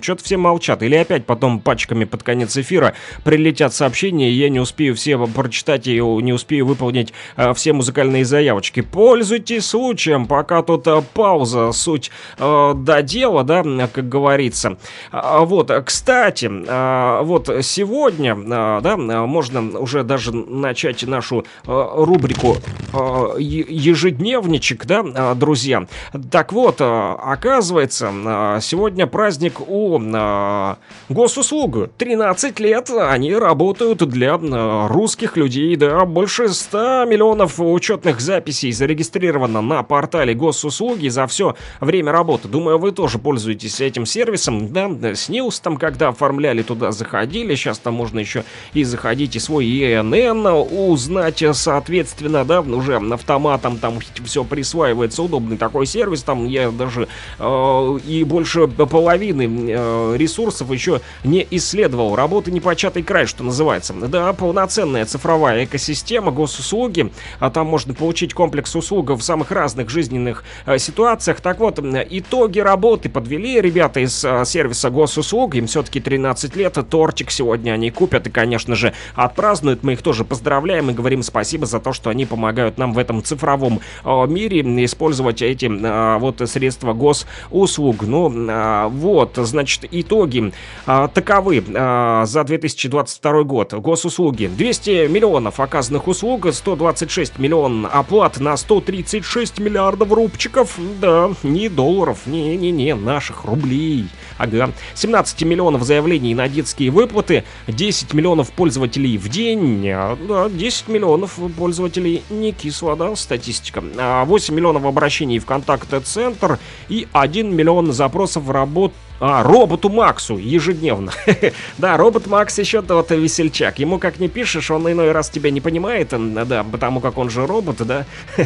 [0.00, 0.82] что-то все молчат.
[0.82, 2.94] Или опять потом пачками под конец эфира
[3.24, 8.24] прилетят сообщения, и я не успею все прочитать и не успею выполнить э, все музыкальные
[8.24, 8.80] заявочки.
[8.80, 13.62] Пользуйтесь случаем, пока тут э, пауза, суть э, до дела, да,
[13.92, 14.76] как говорится.
[15.10, 22.56] А, вот, кстати, э, вот сегодня, э, да, можно уже даже начать нашу э, рубрику
[22.92, 25.86] э, ежедневничек, да, э, друзья.
[26.30, 30.74] Так вот, э, оказывается, э, сегодня праздник у э,
[31.08, 31.90] госуслуг.
[31.96, 39.60] 13 лет они работают для э, русских людей, да, больше 100 миллионов учетных записей зарегистрировано
[39.60, 42.48] на портале госуслуги за все время работы.
[42.48, 47.78] Думаю, вы тоже пользуетесь этим сервисом, да, с News там, когда оформляли туда, заходили, сейчас
[47.78, 48.44] там можно еще
[48.74, 55.86] и заходить и свой ИНН узнать, соответственно, да, уже автоматом там все присваивается, удобный такой
[55.86, 62.14] сервис, там я даже э, и больше половины э, ресурсов еще не исследовал.
[62.16, 63.94] Работа непочатый край, что называется.
[63.94, 70.44] Да, полноценная цифровая экосистема госуслуги, а там можно получить комплекс услуг в самых разных жизненных
[70.66, 71.40] э, ситуациях.
[71.40, 77.30] Так вот, итоги работы подвели ребята из э, сервиса госуслуг, им все-таки 13 лет, тортик
[77.30, 79.82] сегодня они купят и, конечно же, отпразднуют.
[79.82, 83.22] Мы их тоже поздравляем и говорим спасибо за то, что они помогают нам в этом
[83.22, 88.02] цифровом э, мире использовать эти э, вот средства госуслуг.
[88.02, 90.52] Ну, э, вот, значит, итоги
[90.86, 93.74] а, таковы а, за 2022 год.
[93.74, 100.78] Госуслуги 200 миллионов оказанных услуг, 126 миллион оплат на 136 миллиардов рубчиков.
[101.00, 104.06] Да, не долларов, не-не-не, наших рублей.
[104.38, 104.70] Ага.
[104.94, 109.88] 17 миллионов заявлений на детские выплаты, 10 миллионов пользователей в день.
[109.88, 113.82] А, Да, 10 миллионов пользователей не кисло, да, статистика.
[113.98, 116.58] А, 8 миллионов обращений в контакт-центр
[116.88, 121.12] и 1 миллион запросов в работу а, роботу Максу ежедневно.
[121.78, 123.78] да, робот Макс еще тот весельчак.
[123.78, 126.08] Ему как не пишешь, он иной раз тебя не понимает,
[126.48, 128.04] да, потому как он же робот, да.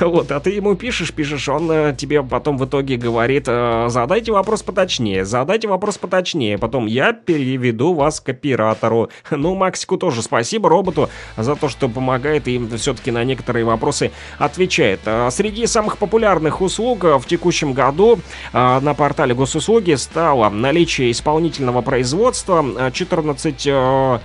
[0.00, 4.32] вот, а ты ему пишешь, пишешь, он э, тебе потом в итоге говорит, э, задайте
[4.32, 6.58] вопрос поточнее, задайте вопрос поточнее.
[6.58, 9.08] Потом я переведу вас к оператору.
[9.30, 11.08] ну, Максику тоже спасибо роботу
[11.38, 15.00] за то, что помогает и все-таки на некоторые вопросы отвечает.
[15.06, 18.18] А, Среди самых популярных услуг э, в текущем году
[18.52, 20.48] на портале госуслуги стало.
[20.50, 24.18] Наличие исполнительного производства а, 14 э,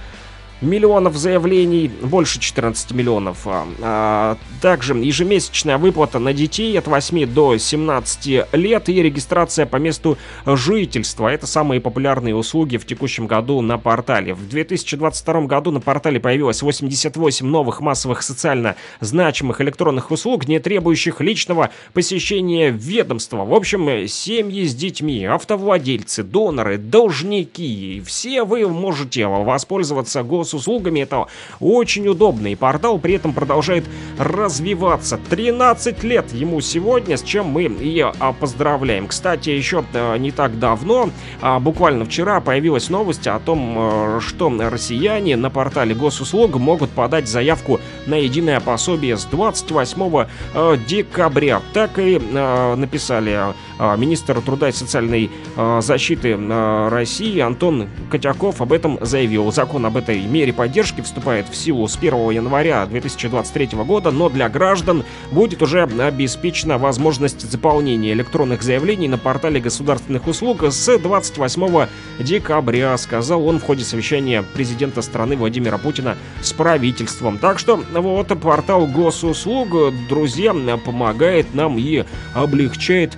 [0.61, 3.39] миллионов заявлений, больше 14 миллионов.
[3.45, 9.77] А, а, Также ежемесячная выплата на детей от 8 до 17 лет и регистрация по
[9.77, 11.27] месту жительства.
[11.27, 14.33] Это самые популярные услуги в текущем году на портале.
[14.33, 21.21] В 2022 году на портале появилось 88 новых массовых социально значимых электронных услуг, не требующих
[21.21, 23.45] личного посещения ведомства.
[23.45, 31.01] В общем, семьи с детьми, автовладельцы, доноры, должники, все вы можете воспользоваться госуслугами.
[31.01, 31.25] Это
[31.59, 32.47] очень удобно.
[32.47, 33.83] И портал при этом продолжает
[34.17, 35.19] развиваться.
[35.29, 39.07] 13 лет ему сегодня, с чем мы и а, поздравляем.
[39.07, 41.09] Кстати, еще э, не так давно,
[41.41, 47.27] а, буквально вчера, появилась новость о том, э, что россияне на портале госуслуг могут подать
[47.27, 51.61] заявку на единое пособие с 28 э, декабря.
[51.73, 58.97] Так и написали министр труда и социальной э, защиты э, России Антон Котяков об этом
[59.01, 59.51] заявил.
[59.51, 64.49] Закон об этой мере поддержки вступает в силу с 1 января 2023 года, но для
[64.49, 71.87] граждан будет уже обеспечена возможность заполнения электронных заявлений на портале государственных услуг с 28
[72.19, 77.37] декабря, сказал он в ходе совещания президента страны Владимира Путина с правительством.
[77.37, 79.69] Так что вот портал госуслуг,
[80.09, 83.17] друзья, помогает нам и облегчает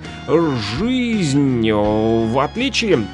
[0.56, 1.70] жизнь.
[1.70, 3.04] В отличие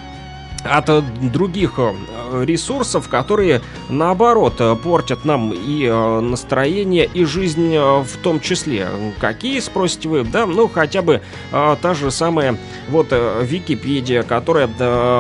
[0.65, 1.03] от э,
[1.33, 8.17] других э, э, ресурсов, которые наоборот портят нам и э, настроение, и жизнь э, в
[8.23, 8.89] том числе.
[9.21, 10.25] Какие, спросите вы?
[10.25, 11.21] Да, ну хотя бы
[11.53, 12.59] э, та же самая
[12.89, 13.09] вот
[13.43, 14.69] Википедия, которая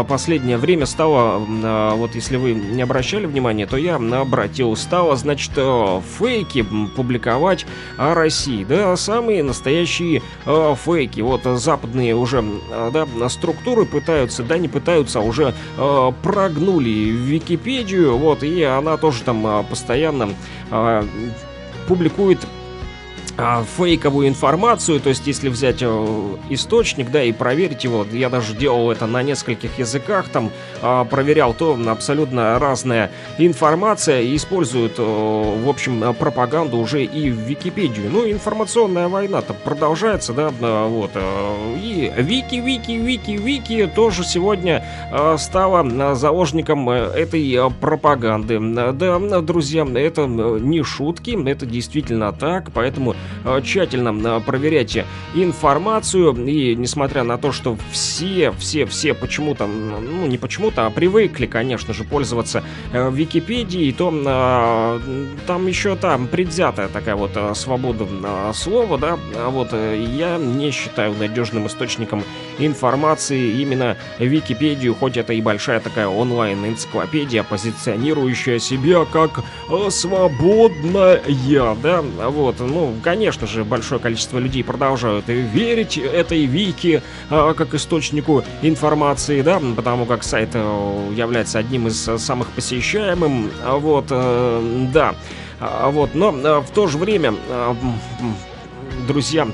[0.04, 1.38] последнее время стала,
[1.96, 5.52] вот если вы не обращали внимания, то я обратил, стала, значит,
[6.18, 6.64] фейки
[6.94, 7.66] публиковать
[7.96, 11.20] о России, да, самые настоящие фейки.
[11.20, 12.44] Вот западные уже,
[12.92, 15.54] да, структуры пытаются, да, не пытаются, а уже
[16.96, 20.30] прогнули Википедию, вот, и она тоже там э, постоянно
[20.70, 21.02] э,
[21.88, 22.55] публикует а,
[23.76, 28.90] фейковую информацию, то есть если взять э, источник, да, и проверить его, я даже делал
[28.90, 30.50] это на нескольких языках, там
[30.80, 37.36] а, проверял, то абсолютно разная информация, и используют, э, в общем, пропаганду уже и в
[37.40, 38.10] Википедию.
[38.10, 44.82] Ну, информационная война-то продолжается, да, вот, э, и Вики, Вики, Вики, Вики тоже сегодня
[45.38, 48.58] стала заложником этой пропаганды.
[48.92, 53.14] Да, друзья, это не шутки, это действительно так, поэтому
[53.62, 55.04] тщательно э, проверяйте
[55.34, 61.46] информацию, и несмотря на то, что все, все, все почему-то, ну не почему-то, а привыкли,
[61.46, 62.62] конечно же, пользоваться
[62.92, 69.18] э, Википедией, то э, там еще там предвзятая такая вот э, свобода э, слова, да,
[69.34, 72.22] а вот э, я не считаю надежным источником
[72.58, 79.40] информации именно Википедию, хоть это и большая такая онлайн-энциклопедия, позиционирующая себя как
[79.70, 81.22] э, свободная,
[81.82, 83.15] да, вот, ну, конечно
[83.46, 90.22] же, большое количество людей продолжают верить этой Вики э, как источнику информации, да, потому как
[90.22, 95.14] сайт э, является одним из самых посещаемым, а вот, э, да,
[95.60, 97.34] А вот, но э, в то же время,
[99.06, 99.50] друзья, а,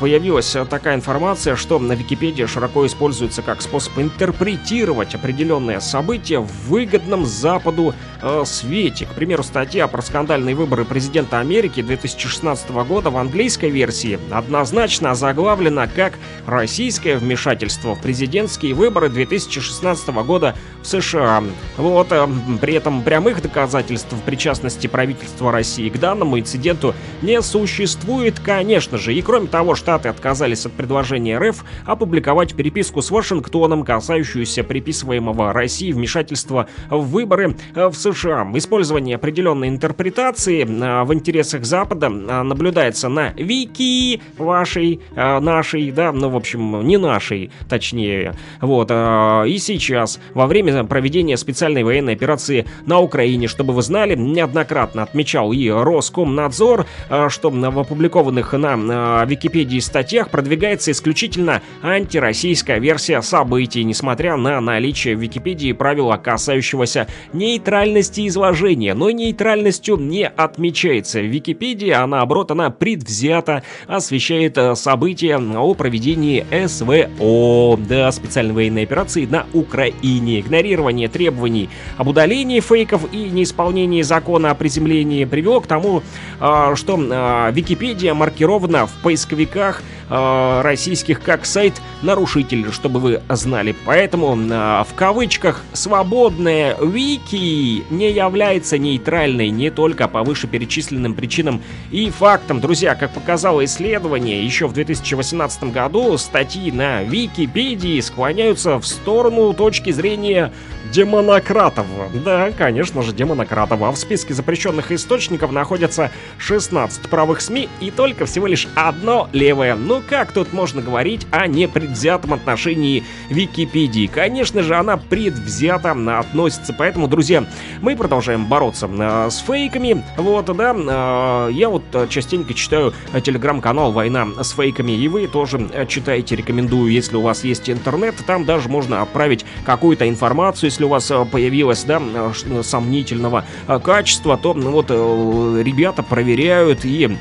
[0.00, 6.50] появилась а, такая информация, что на Википедии широко используется как способ интерпретировать определенные события в
[6.68, 9.06] выгодном Западу э, свете.
[9.06, 15.86] К примеру, статья про скандальные выборы президента Америки 2016 года в английской версии однозначно озаглавлена
[15.86, 16.14] как
[16.46, 21.42] «Российское вмешательство в президентские выборы 2016 года в США».
[21.76, 22.26] Вот, э,
[22.60, 29.14] при этом прямых доказательств причастности правительства России к данному инциденту не существует, конечно же.
[29.14, 35.92] И кроме того, Штаты отказались от предложения РФ опубликовать переписку с Вашингтоном, касающуюся приписываемого России
[35.92, 38.50] вмешательства в выборы э, в США.
[38.54, 46.36] Использование определенной интерпретации э, в интересах Запада наблюдается на Вики вашей, нашей, да, ну, в
[46.36, 48.34] общем, не нашей, точнее.
[48.60, 55.02] Вот, и сейчас, во время проведения специальной военной операции на Украине, чтобы вы знали, неоднократно
[55.02, 63.22] отмечал и Роскомнадзор, э, что в опубликованных на э, Википедии статьях продвигается исключительно антироссийская версия
[63.22, 68.94] событий, несмотря на наличие в Википедии правила, касающегося нейтральности изложения.
[68.94, 76.44] Но нейтральностью не отмечается в Википедии, а наоборот она предвзято освещает э, события о проведении
[76.66, 80.42] СВО, да, специальной военной операции на Украине.
[80.60, 86.02] Игнорирование требований об удалении фейков и неисполнении закона о приземлении привело к тому,
[86.38, 89.82] а, что а, Википедия маркирована в поисковиках
[90.12, 93.76] а, российских как сайт нарушитель, чтобы вы знали.
[93.84, 101.62] Поэтому а, в кавычках свободная вики не является нейтральной не только по вышеперечисленным причинам
[101.92, 102.60] и фактам.
[102.60, 109.92] Друзья, как показало исследование, еще в 2018 году статьи на Википедии склоняются в сторону точки
[109.92, 110.52] зрения
[110.92, 111.86] демонократов.
[112.24, 113.82] Да, конечно же, демонократов.
[113.82, 119.74] А в списке запрещенных источников находятся 16 правых СМИ и только всего лишь одно левое.
[119.74, 124.06] Ну как тут можно говорить о непредвзятом отношении Википедии?
[124.06, 126.74] Конечно же, она предвзято относится.
[126.76, 127.44] Поэтому, друзья,
[127.80, 130.04] мы продолжаем бороться э, с фейками.
[130.16, 132.92] Вот, да, э, я вот э, частенько читаю
[133.22, 138.44] телеграм-канал «Война с фейками», и вы тоже читаете, рекомендую, если у вас есть интернет, там
[138.44, 143.78] даже можно отправить какую-то информацию, если у вас э, появилась, да, э, ш- сомнительного э,
[143.80, 147.18] качества, то ну, вот э, ребята проверяют и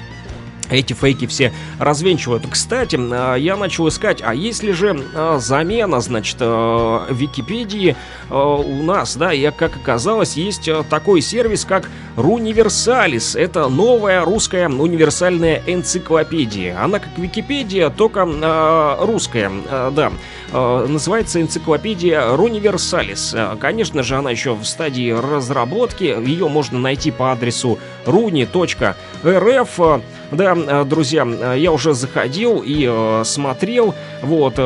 [0.69, 2.43] эти фейки все развенчивают.
[2.49, 7.95] Кстати, э, я начал искать, а есть ли же э, замена, значит, э, Википедии
[8.29, 13.37] э, у нас, да, и как оказалось, есть э, такой сервис, как Рuniversalis.
[13.37, 16.81] Это новая русская универсальная энциклопедия.
[16.81, 20.11] Она как Википедия, только э, русская, э, да.
[20.51, 23.33] Э, называется энциклопедия Runiversalis.
[23.33, 26.03] Э, Конечно же, она еще в стадии разработки.
[26.03, 28.95] Ее можно найти по адресу runi.rf.
[29.23, 30.01] Э,
[30.31, 33.95] Да, друзья, я уже заходил и смотрел.
[34.21, 34.59] Вот.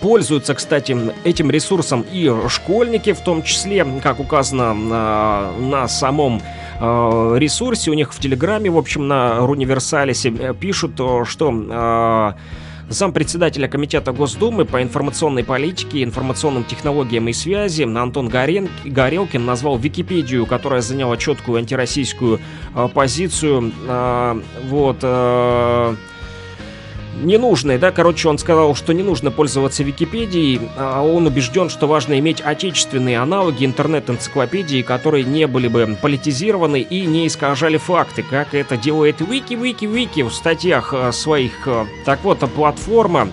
[0.00, 0.94] Пользуются, кстати,
[1.24, 6.42] этим ресурсом и школьники, в том числе, как указано на, на самом
[6.78, 12.34] ресурсе у них в Телеграме, в общем, на Руниверсалисе пишут, что
[12.90, 18.68] Зампредседателя Комитета Госдумы по информационной политике, информационным технологиям и связи Антон Горен...
[18.84, 22.40] Горелкин назвал Википедию, которая заняла четкую антироссийскую
[22.74, 25.94] э, позицию, э, вот, э,
[27.20, 32.18] ненужной, да, короче, он сказал, что не нужно пользоваться Википедией, а он убежден, что важно
[32.18, 38.76] иметь отечественные аналоги интернет-энциклопедии, которые не были бы политизированы и не искажали факты, как это
[38.76, 41.66] делает Вики-Вики-Вики в статьях э, своих.
[41.66, 41.86] э.
[42.04, 43.28] Так вот, платформа,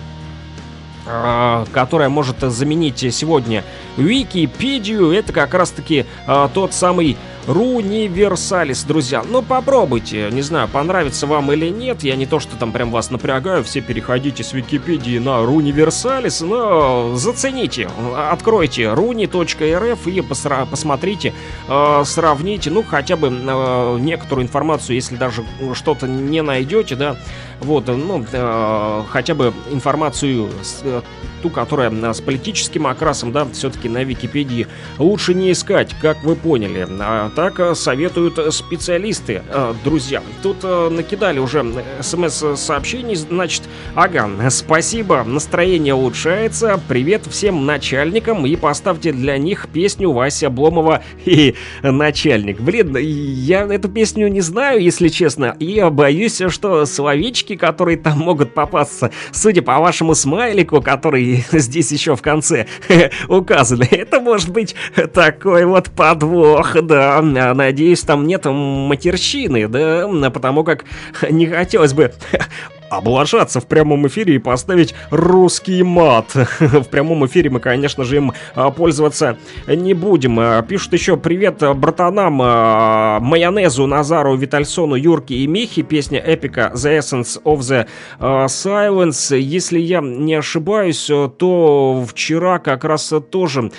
[1.06, 3.64] э, которая может заменить сегодня
[3.96, 6.06] Википедию, это как раз-таки
[6.54, 7.16] тот самый
[7.48, 9.24] Руниверсалис, друзья.
[9.26, 10.28] Ну, попробуйте.
[10.30, 12.02] Не знаю, понравится вам или нет.
[12.02, 13.64] Я не то, что там прям вас напрягаю.
[13.64, 17.88] Все переходите с Википедии на Руниверсалис, но зацените.
[18.30, 21.32] Откройте runi.rf и посра- посмотрите,
[21.68, 25.42] э, сравните, ну, хотя бы э, некоторую информацию, если даже
[25.72, 27.16] что-то не найдете, да,
[27.60, 31.00] вот, ну, э, хотя бы информацию, с, э,
[31.42, 34.66] ту, которая э, с политическим окрасом, да, все-таки на Википедии
[34.98, 36.86] лучше не искать, как вы поняли.
[37.38, 40.24] Так э, советуют специалисты, э, друзья.
[40.42, 41.64] Тут э, накидали уже
[42.00, 43.62] смс-сообщений, значит,
[43.94, 51.54] ага, спасибо, настроение улучшается, привет всем начальникам и поставьте для них песню Вася Обломова и
[51.84, 52.60] начальник.
[52.60, 58.52] Блин, я эту песню не знаю, если честно, и боюсь, что словечки, которые там могут
[58.52, 62.66] попасться, судя по вашему смайлику, который здесь еще в конце
[63.28, 64.74] указаны, это может быть
[65.14, 67.17] такой вот подвох, да.
[67.22, 70.84] Надеюсь, там нет матерщины, да, потому как
[71.30, 72.12] не хотелось бы
[72.90, 76.34] облажаться в прямом эфире и поставить русский мат.
[76.60, 80.38] В прямом эфире мы, конечно же, им а, пользоваться не будем.
[80.40, 85.82] А, Пишут еще привет а, братанам Майонезу, Назару, Витальсону, Юрке и Михе.
[85.82, 87.86] Песня эпика The Essence of the
[88.20, 89.38] Silence.
[89.38, 93.70] Если я не ошибаюсь, то вчера как раз тоже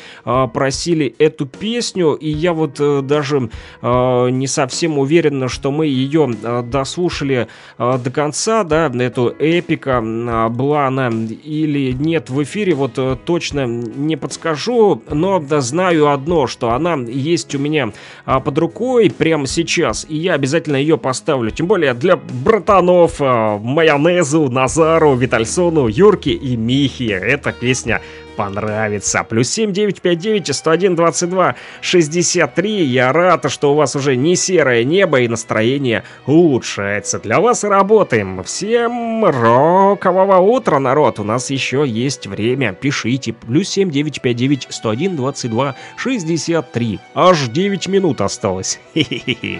[0.53, 3.49] просили эту песню, и я вот э, даже
[3.81, 6.30] не совсем уверен, что мы ее
[6.64, 13.18] дослушали до конца, да, эту эпика, а, была она или нет в эфире, вот э,
[13.26, 17.92] точно не подскажу, но да, знаю одно, что она есть у меня
[18.26, 23.58] а, под рукой прямо сейчас, и я обязательно ее поставлю, тем более для братанов а,
[23.58, 28.02] Майонезу, Назару, Витальсону, Юрке и Михе, эта песня
[28.40, 29.26] понравится.
[29.28, 32.84] Плюс 7 959 101 22 63.
[32.86, 37.20] Я рад, что у вас уже не серое небо и настроение улучшается.
[37.20, 38.41] Для вас работаем.
[38.45, 41.20] Всем рокового утра, народ.
[41.20, 42.72] У нас еще есть время.
[42.72, 43.34] Пишите.
[43.34, 46.99] Плюс 7 959 101 22 63.
[47.14, 48.80] Аж 9 минут осталось.
[48.94, 49.60] Хе-хе-хе.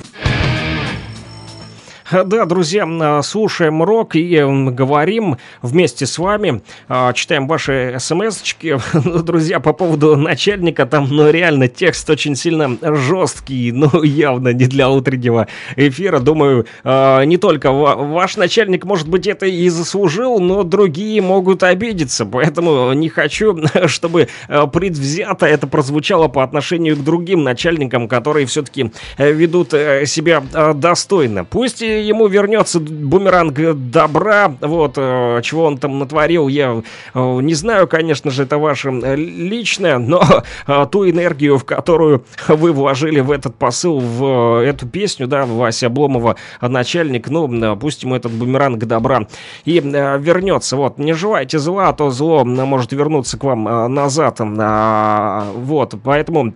[2.11, 8.75] Да, друзья, а, слушаем рок и м, говорим вместе с вами, а, читаем ваши смс-очки.
[9.03, 14.65] Ну, Друзья, по поводу начальника, там, ну, реально, текст очень сильно жесткий, ну, явно не
[14.65, 16.19] для утреннего эфира.
[16.19, 21.63] Думаю, а, не только ва- ваш начальник, может быть, это и заслужил, но другие могут
[21.63, 23.57] обидеться, поэтому не хочу,
[23.87, 30.43] чтобы а, предвзято это прозвучало по отношению к другим начальникам, которые все-таки ведут э, себя
[30.53, 31.45] э, достойно.
[31.45, 33.59] Пусть и ему вернется бумеранг
[33.91, 36.81] добра, вот, э, чего он там натворил, я
[37.13, 40.23] э, не знаю, конечно же, это ваше личное, но
[40.67, 45.87] э, ту энергию, в которую вы вложили в этот посыл, в эту песню, да, Вася
[45.87, 49.27] Обломова, начальник, ну, пусть ему этот бумеранг добра
[49.65, 55.41] и вернется, вот, не желайте зла, а то зло может вернуться к вам назад, э,
[55.55, 56.53] вот, поэтому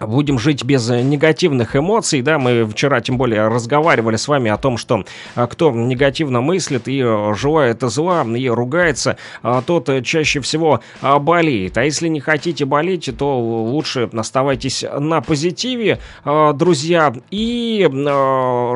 [0.00, 4.56] Будем жить без э, негативных эмоций, да, мы вчера тем более разговаривали с вами о
[4.56, 5.04] том, что
[5.36, 11.18] э, кто негативно мыслит и э, желает зла, и ругается, а, тот чаще всего а,
[11.18, 11.78] болеет.
[11.78, 17.12] А если не хотите болеть, то лучше оставайтесь на позитиве, а, друзья.
[17.30, 17.88] И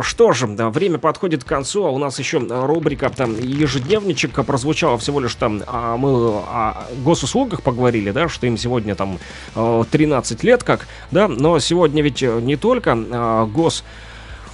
[0.03, 5.21] что же, время подходит к концу, а у нас еще рубрика там ежедневничек прозвучала всего
[5.21, 9.19] лишь там, а, мы о госуслугах поговорили, да, что им сегодня там
[9.55, 13.85] э, 13 лет как, да, но сегодня ведь э, не только а, гос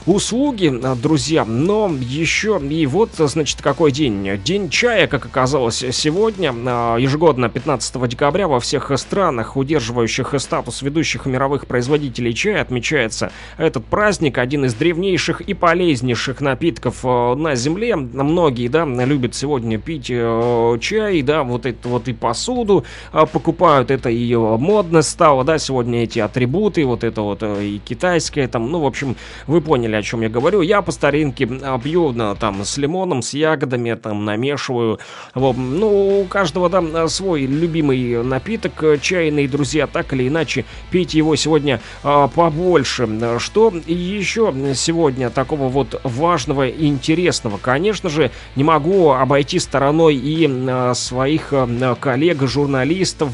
[0.06, 4.38] услуги, а, друзья, но еще и вот, значит, какой день.
[4.44, 11.26] День чая, как оказалось сегодня, а, ежегодно 15 декабря во всех странах, удерживающих статус ведущих
[11.26, 17.96] мировых производителей чая, отмечается этот праздник, один из древнейших и полезнейших напитков э, на земле.
[17.96, 23.90] Многие, да, любят сегодня пить э, чай, да, вот это вот и посуду э, покупают,
[23.90, 28.70] это и модно стало, да, сегодня эти атрибуты, вот это вот э, и китайское, там,
[28.70, 29.16] ну, в общем,
[29.46, 30.60] вы поняли, о чем я говорю.
[30.60, 34.98] Я по старинке на, там с лимоном, с ягодами, там намешиваю.
[35.34, 35.56] Вот.
[35.56, 41.36] Ну, у каждого да свой любимый напиток э, чайный, друзья, так или иначе пить его
[41.36, 43.08] сегодня а, побольше.
[43.38, 47.58] Что еще сегодня такого вот важного интересного?
[47.58, 53.30] Конечно же, не могу обойти стороной и а, своих а, коллег-журналистов,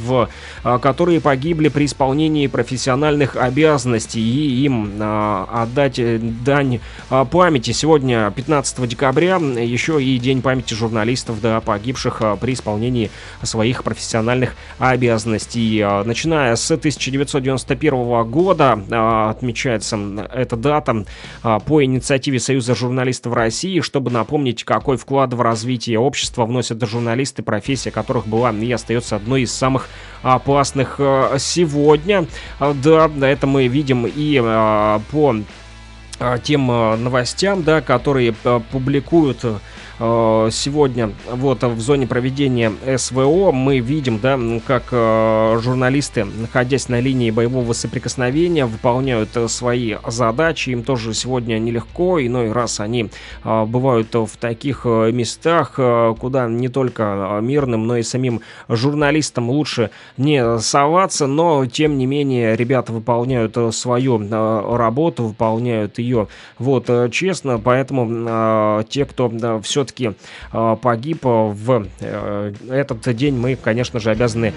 [0.62, 6.18] а, которые погибли при исполнении профессиональных обязанностей и им а, отдать э,
[6.51, 7.70] дань а, памяти.
[7.70, 13.12] Сегодня, 15 декабря, еще и День памяти журналистов, да, погибших а, при исполнении
[13.44, 15.81] своих профессиональных обязанностей.
[15.81, 18.72] А, Начиная с 1991 года
[19.31, 19.97] отмечается
[20.35, 21.05] эта дата
[21.66, 27.93] по инициативе Союза журналистов России, чтобы напомнить, какой вклад в развитие общества вносят журналисты, профессия
[27.93, 29.89] которых была и остается одной из самых
[30.22, 30.97] опасных
[31.39, 32.27] сегодня.
[32.59, 34.40] Да, это мы видим и
[35.12, 35.36] по
[36.42, 39.60] тем а, новостям, да, которые а, публикуют а,
[40.01, 47.31] сегодня вот в зоне проведения СВО мы видим, да, как а, журналисты, находясь на линии
[47.31, 50.70] боевого соприкосновения, выполняют а, свои задачи.
[50.70, 52.18] Им тоже сегодня нелегко.
[52.18, 53.10] Иной раз они
[53.44, 55.78] бывают в таких местах,
[56.18, 61.27] куда не только мирным, но и самим журналистам лучше не соваться.
[61.27, 64.18] Но, тем не менее, ребята выполняют свою
[64.77, 66.28] работу, выполняют ее
[66.59, 67.59] вот честно.
[67.59, 69.31] Поэтому те, кто
[69.62, 74.52] все-таки погиб а, в э, этот день, мы, конечно же, обязаны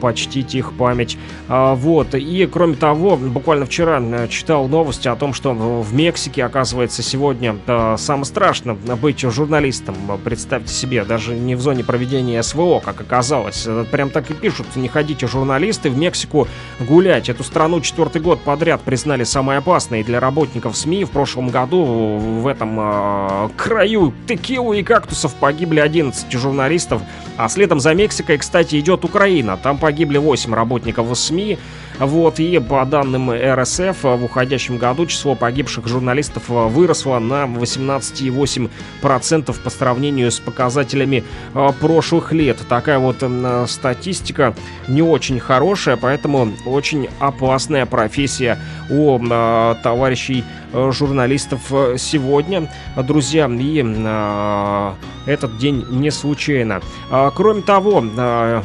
[0.00, 1.16] почтить их память.
[1.48, 2.14] Вот.
[2.14, 7.56] И, кроме того, буквально вчера э, читал новости о том, что в Мексике, оказывается, сегодня
[7.66, 9.96] э, самое страшно быть журналистом.
[10.24, 13.64] Представьте себе, даже не в зоне проведения СВО, как оказалось.
[13.66, 16.48] Э, Прям так и пишут, не ходите журналисты в Мексику
[16.80, 17.28] гулять.
[17.28, 21.04] Эту страну четвертый год подряд признали самой опасной для работников СМИ.
[21.04, 27.02] В прошлом году в этом э, краю текилу и кактусов погибли 11 журналистов.
[27.36, 29.56] А следом за Мексикой, кстати, идет Украина.
[29.56, 31.58] Там погибли 8 работников СМИ.
[31.98, 39.70] Вот, и по данным РСФ, в уходящем году число погибших журналистов выросло на 18,8% по
[39.70, 42.58] сравнению с показателями э, прошлых лет.
[42.68, 43.24] Такая вот
[43.68, 44.54] статистика
[44.86, 48.58] не очень хорошая, поэтому очень опасная профессия
[48.90, 54.92] у э, товарищей э, журналистов э, сегодня, друзья, и э,
[55.26, 56.80] этот день не случайно.
[57.10, 58.62] А, Кроме того, э,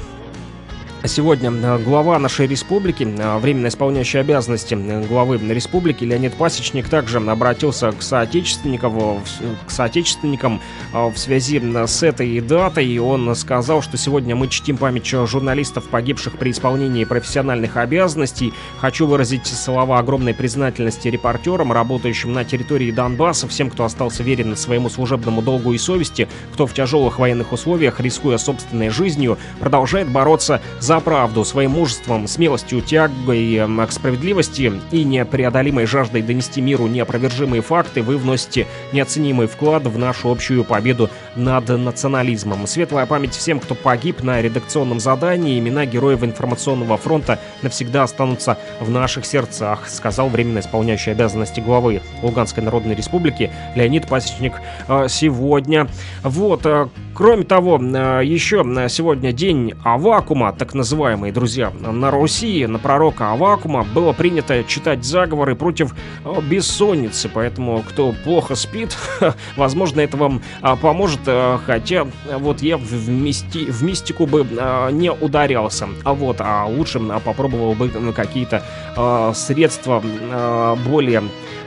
[1.05, 7.17] Сегодня э, глава нашей республики, э, временно исполняющий обязанности э, главы республики Леонид Пасечник также
[7.17, 9.21] обратился к соотечественникам,
[9.67, 10.61] к соотечественникам
[10.93, 12.87] в связи с этой датой.
[12.87, 18.53] И он сказал, что сегодня мы чтим память журналистов, погибших при исполнении профессиональных обязанностей.
[18.79, 24.89] Хочу выразить слова огромной признательности репортерам, работающим на территории Донбасса, всем, кто остался верен своему
[24.89, 30.92] служебному долгу и совести, кто в тяжелых военных условиях, рискуя собственной жизнью, продолжает бороться за
[30.99, 38.01] правду своим мужеством, смелостью, тягой эм, к справедливости и непреодолимой жаждой донести миру неопровержимые факты,
[38.01, 42.67] вы вносите неоценимый вклад в нашу общую победу над национализмом.
[42.67, 48.89] Светлая память всем, кто погиб на редакционном задании, имена героев информационного фронта навсегда останутся в
[48.89, 54.53] наших сердцах, сказал временно исполняющий обязанности главы Луганской Народной Республики Леонид Пасечник
[54.87, 55.87] э, сегодня.
[56.23, 61.71] Вот, э, кроме того, э, еще э, сегодня день Авакума, так называемый, друзья.
[61.71, 65.93] На Руси, на пророка Авакума было принято читать заговоры против
[66.25, 68.97] э, бессонницы, поэтому кто плохо спит,
[69.57, 74.45] возможно, это вам а, поможет, э, хотя э, вот я в, мисти- в мистику бы
[74.49, 78.63] э, не ударялся, а вот, а лучше э, попробовал бы э, какие-то
[78.95, 81.23] э, средства э, более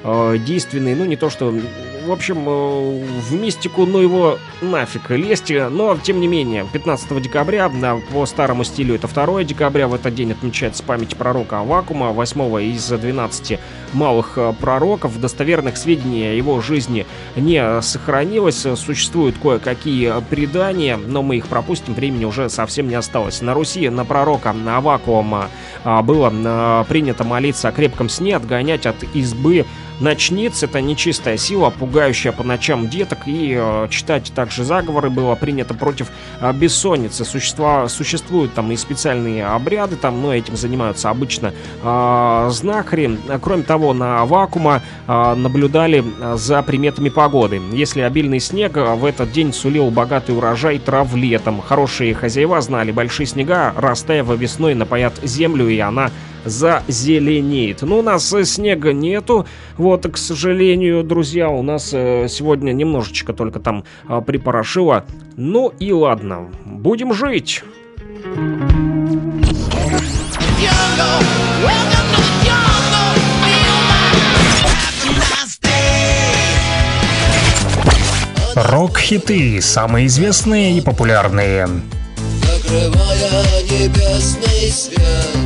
[0.07, 1.53] э, действенные, ну не то что
[2.07, 7.69] в общем, э, в мистику, ну его нафиг лезть, но тем не менее, 15 декабря,
[7.69, 12.63] да, по старому стилю это 2 декабря, в этот день отмечается память пророка Авакума, 8
[12.63, 13.59] из 12
[13.93, 21.39] малых э, пророков, достоверных сведений о его жизни не сохранилось, существуют кое-какие предания, но мы
[21.39, 23.43] их пропустим, времени уже совсем не осталось.
[23.43, 25.49] На Руси на пророка Авакума
[25.85, 29.67] а, было принято молиться о крепком сне, отгонять от избы
[29.99, 35.73] Ночниц— это нечистая сила, пугающая по ночам деток, и э, читать также заговоры было принято
[35.73, 36.09] против
[36.41, 37.25] э, бессонницы.
[37.25, 43.19] Существа, существуют там и специальные обряды, там, но этим занимаются обычно э, знахари.
[43.41, 47.63] Кроме того, на вакуума э, наблюдали э, за приметами погоды.
[47.73, 53.27] Если обильный снег в этот день сулил богатый урожай трав летом, хорошие хозяева знали, большие
[53.27, 56.11] снега, растаяв весной, напоят землю, и она
[56.47, 57.83] зазеленеет.
[57.83, 59.47] Ну, у нас э, снега нету,
[59.77, 65.05] вот, к сожалению, друзья, у нас э, сегодня немножечко только там э, припорошило.
[65.37, 67.63] Ну и ладно, будем жить.
[78.55, 81.69] Рок-хиты, самые известные и популярные.
[82.43, 85.46] Закрывая небесный свет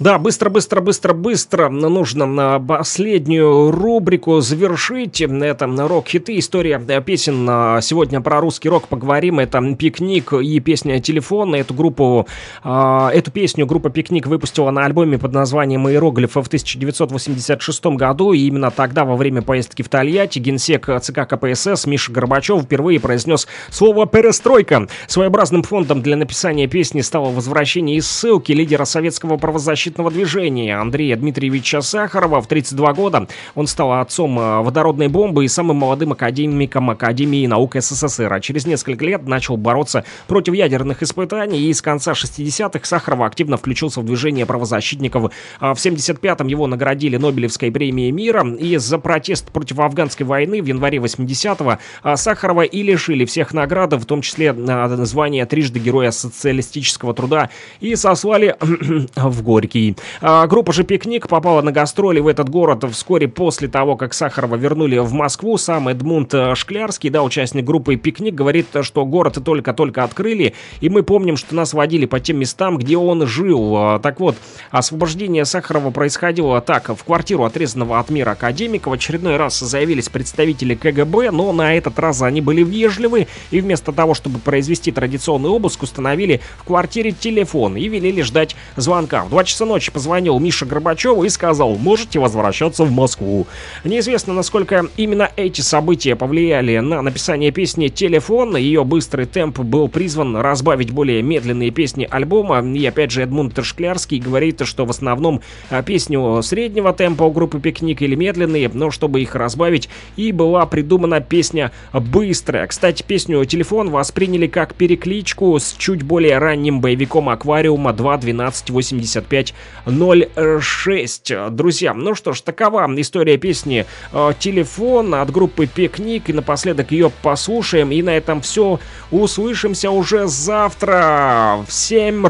[0.00, 5.20] Да, быстро, быстро, быстро, быстро нужно на последнюю рубрику завершить.
[5.20, 7.46] Это рок-хиты, история э, песен.
[7.46, 9.40] А, Сегодня про русский рок поговорим.
[9.40, 11.54] Это «Пикник» и песня «Телефон».
[11.54, 12.26] Эту группу,
[12.64, 18.32] а, эту песню группа «Пикник» выпустила на альбоме под названием «Иероглифы» в 1986 году.
[18.32, 23.46] И именно тогда, во время поездки в Тольятти, генсек ЦК КПСС Миша Горбачев впервые произнес
[23.68, 24.88] слово «перестройка».
[25.08, 31.80] Своеобразным фондом для написания песни стало возвращение из ссылки лидера советского правозащитного движения Андрея Дмитриевича
[31.80, 33.26] Сахарова в 32 года.
[33.54, 38.32] Он стал отцом э, водородной бомбы и самым молодым академиком Академии наук СССР.
[38.32, 41.60] А через несколько лет начал бороться против ядерных испытаний.
[41.60, 45.32] И с конца 60-х Сахарова активно включился в движение правозащитников.
[45.58, 48.46] А В 75-м его наградили Нобелевской премией мира.
[48.58, 53.92] И за протест против афганской войны в январе 80-го а, Сахарова и лишили всех наград,
[53.92, 57.50] в том числе а, звания трижды Героя социалистического труда,
[57.80, 58.56] и сослали
[59.16, 59.79] в Горький.
[60.20, 64.56] А, Группа же «Пикник» попала на гастроли в этот город вскоре после того, как Сахарова
[64.56, 65.56] вернули в Москву.
[65.56, 71.02] Сам Эдмунд э, Шклярский, да, участник группы «Пикник», говорит, что город только-только открыли, и мы
[71.02, 73.76] помним, что нас водили по тем местам, где он жил.
[73.76, 74.36] А, Так вот,
[74.70, 76.88] освобождение Сахарова происходило так.
[76.88, 81.98] В квартиру отрезанного от мира академика в очередной раз заявились представители КГБ, но на этот
[81.98, 87.76] раз они были вежливы, и вместо того, чтобы произвести традиционный обыск, установили в квартире телефон
[87.76, 89.24] и велели ждать звонка.
[89.24, 93.46] В 2 часа ночи позвонил Миша Горбачеву и сказал, можете возвращаться в Москву.
[93.84, 98.56] Неизвестно, насколько именно эти события повлияли на написание песни «Телефон».
[98.56, 102.60] Ее быстрый темп был призван разбавить более медленные песни альбома.
[102.60, 105.40] И опять же, Эдмунд Шклярский говорит, что в основном
[105.70, 110.66] а, песню среднего темпа у группы «Пикник» или медленные, но чтобы их разбавить, и была
[110.66, 112.66] придумана песня «Быстрая».
[112.66, 119.54] Кстати, песню «Телефон» восприняли как перекличку с чуть более ранним боевиком «Аквариума 2 12 85
[119.86, 121.50] 06».
[121.50, 126.28] Друзья, ну что ж, такова история песни э, «Телефон» от группы «Пикник».
[126.28, 127.90] И напоследок ее послушаем.
[127.92, 128.78] И на этом все.
[129.10, 132.26] Услышимся уже завтра в 7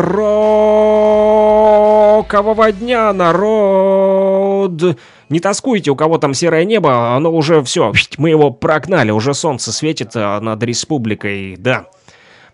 [2.20, 4.96] рокового дня, народ!
[5.28, 9.72] Не тоскуйте, у кого там серое небо, оно уже все, мы его прогнали, уже солнце
[9.72, 11.86] светит а, над республикой, да.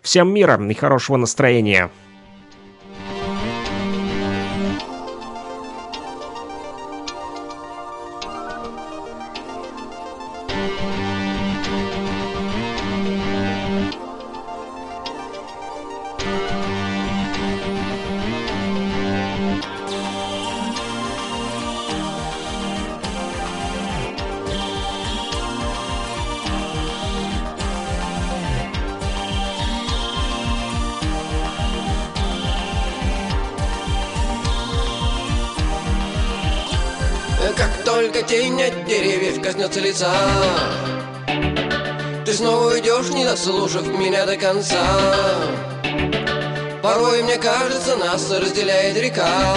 [0.01, 1.89] Всем мира и хорошего настроения.
[37.97, 40.13] Только тень от деревьев коснется лица.
[42.25, 44.85] Ты снова уйдешь, не дослушав меня до конца.
[46.83, 49.55] Порой мне кажется, нас разделяет река.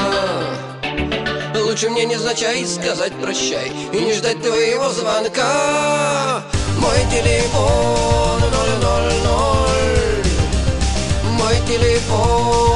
[1.55, 6.43] Лучше мне незначай сказать прощай И не ждать твоего звонка.
[6.79, 8.51] Мой телефон 000
[11.39, 12.70] Мой телефон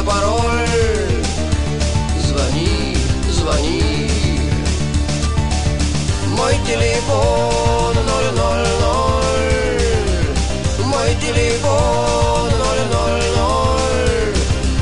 [0.00, 1.24] это пароль.
[2.26, 2.96] Звони,
[3.30, 4.10] звони.
[6.28, 8.04] Мой телефон 000
[10.86, 13.80] Мой телефон 000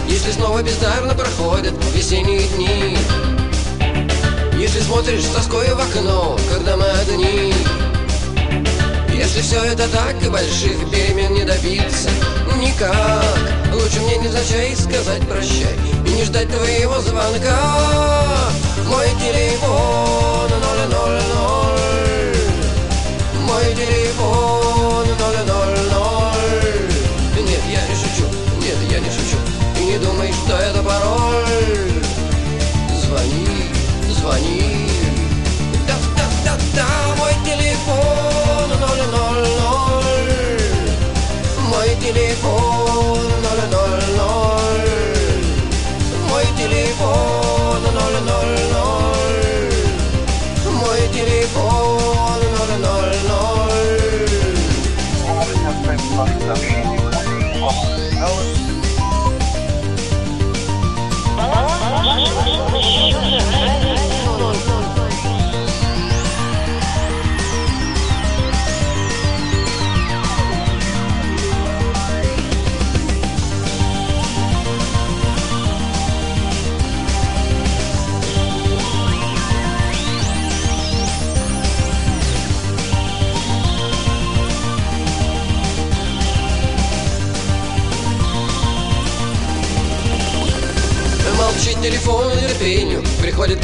[0.09, 2.97] Если снова бездарно проходят весенние дни.
[4.59, 7.55] Если смотришь с тоской в окно, когда мы одни
[9.39, 12.11] Если все это так и больших перемен не добиться
[12.57, 13.25] Никак.
[13.73, 18.51] Лучше мне невзначай сказать прощай И не ждать твоего звонка.
[18.89, 21.23] Мой телефон 000
[23.47, 24.88] Мой телефон
[42.09, 42.58] Мой телефон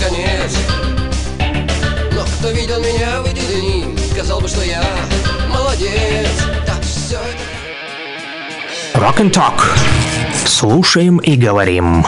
[0.08, 0.56] конец
[2.12, 4.82] Но кто видел меня в дни, сказал бы, что я
[5.48, 6.28] молодец
[6.66, 7.54] Так все это
[8.94, 9.60] Rock and Talk.
[10.46, 12.06] Слушаем и говорим.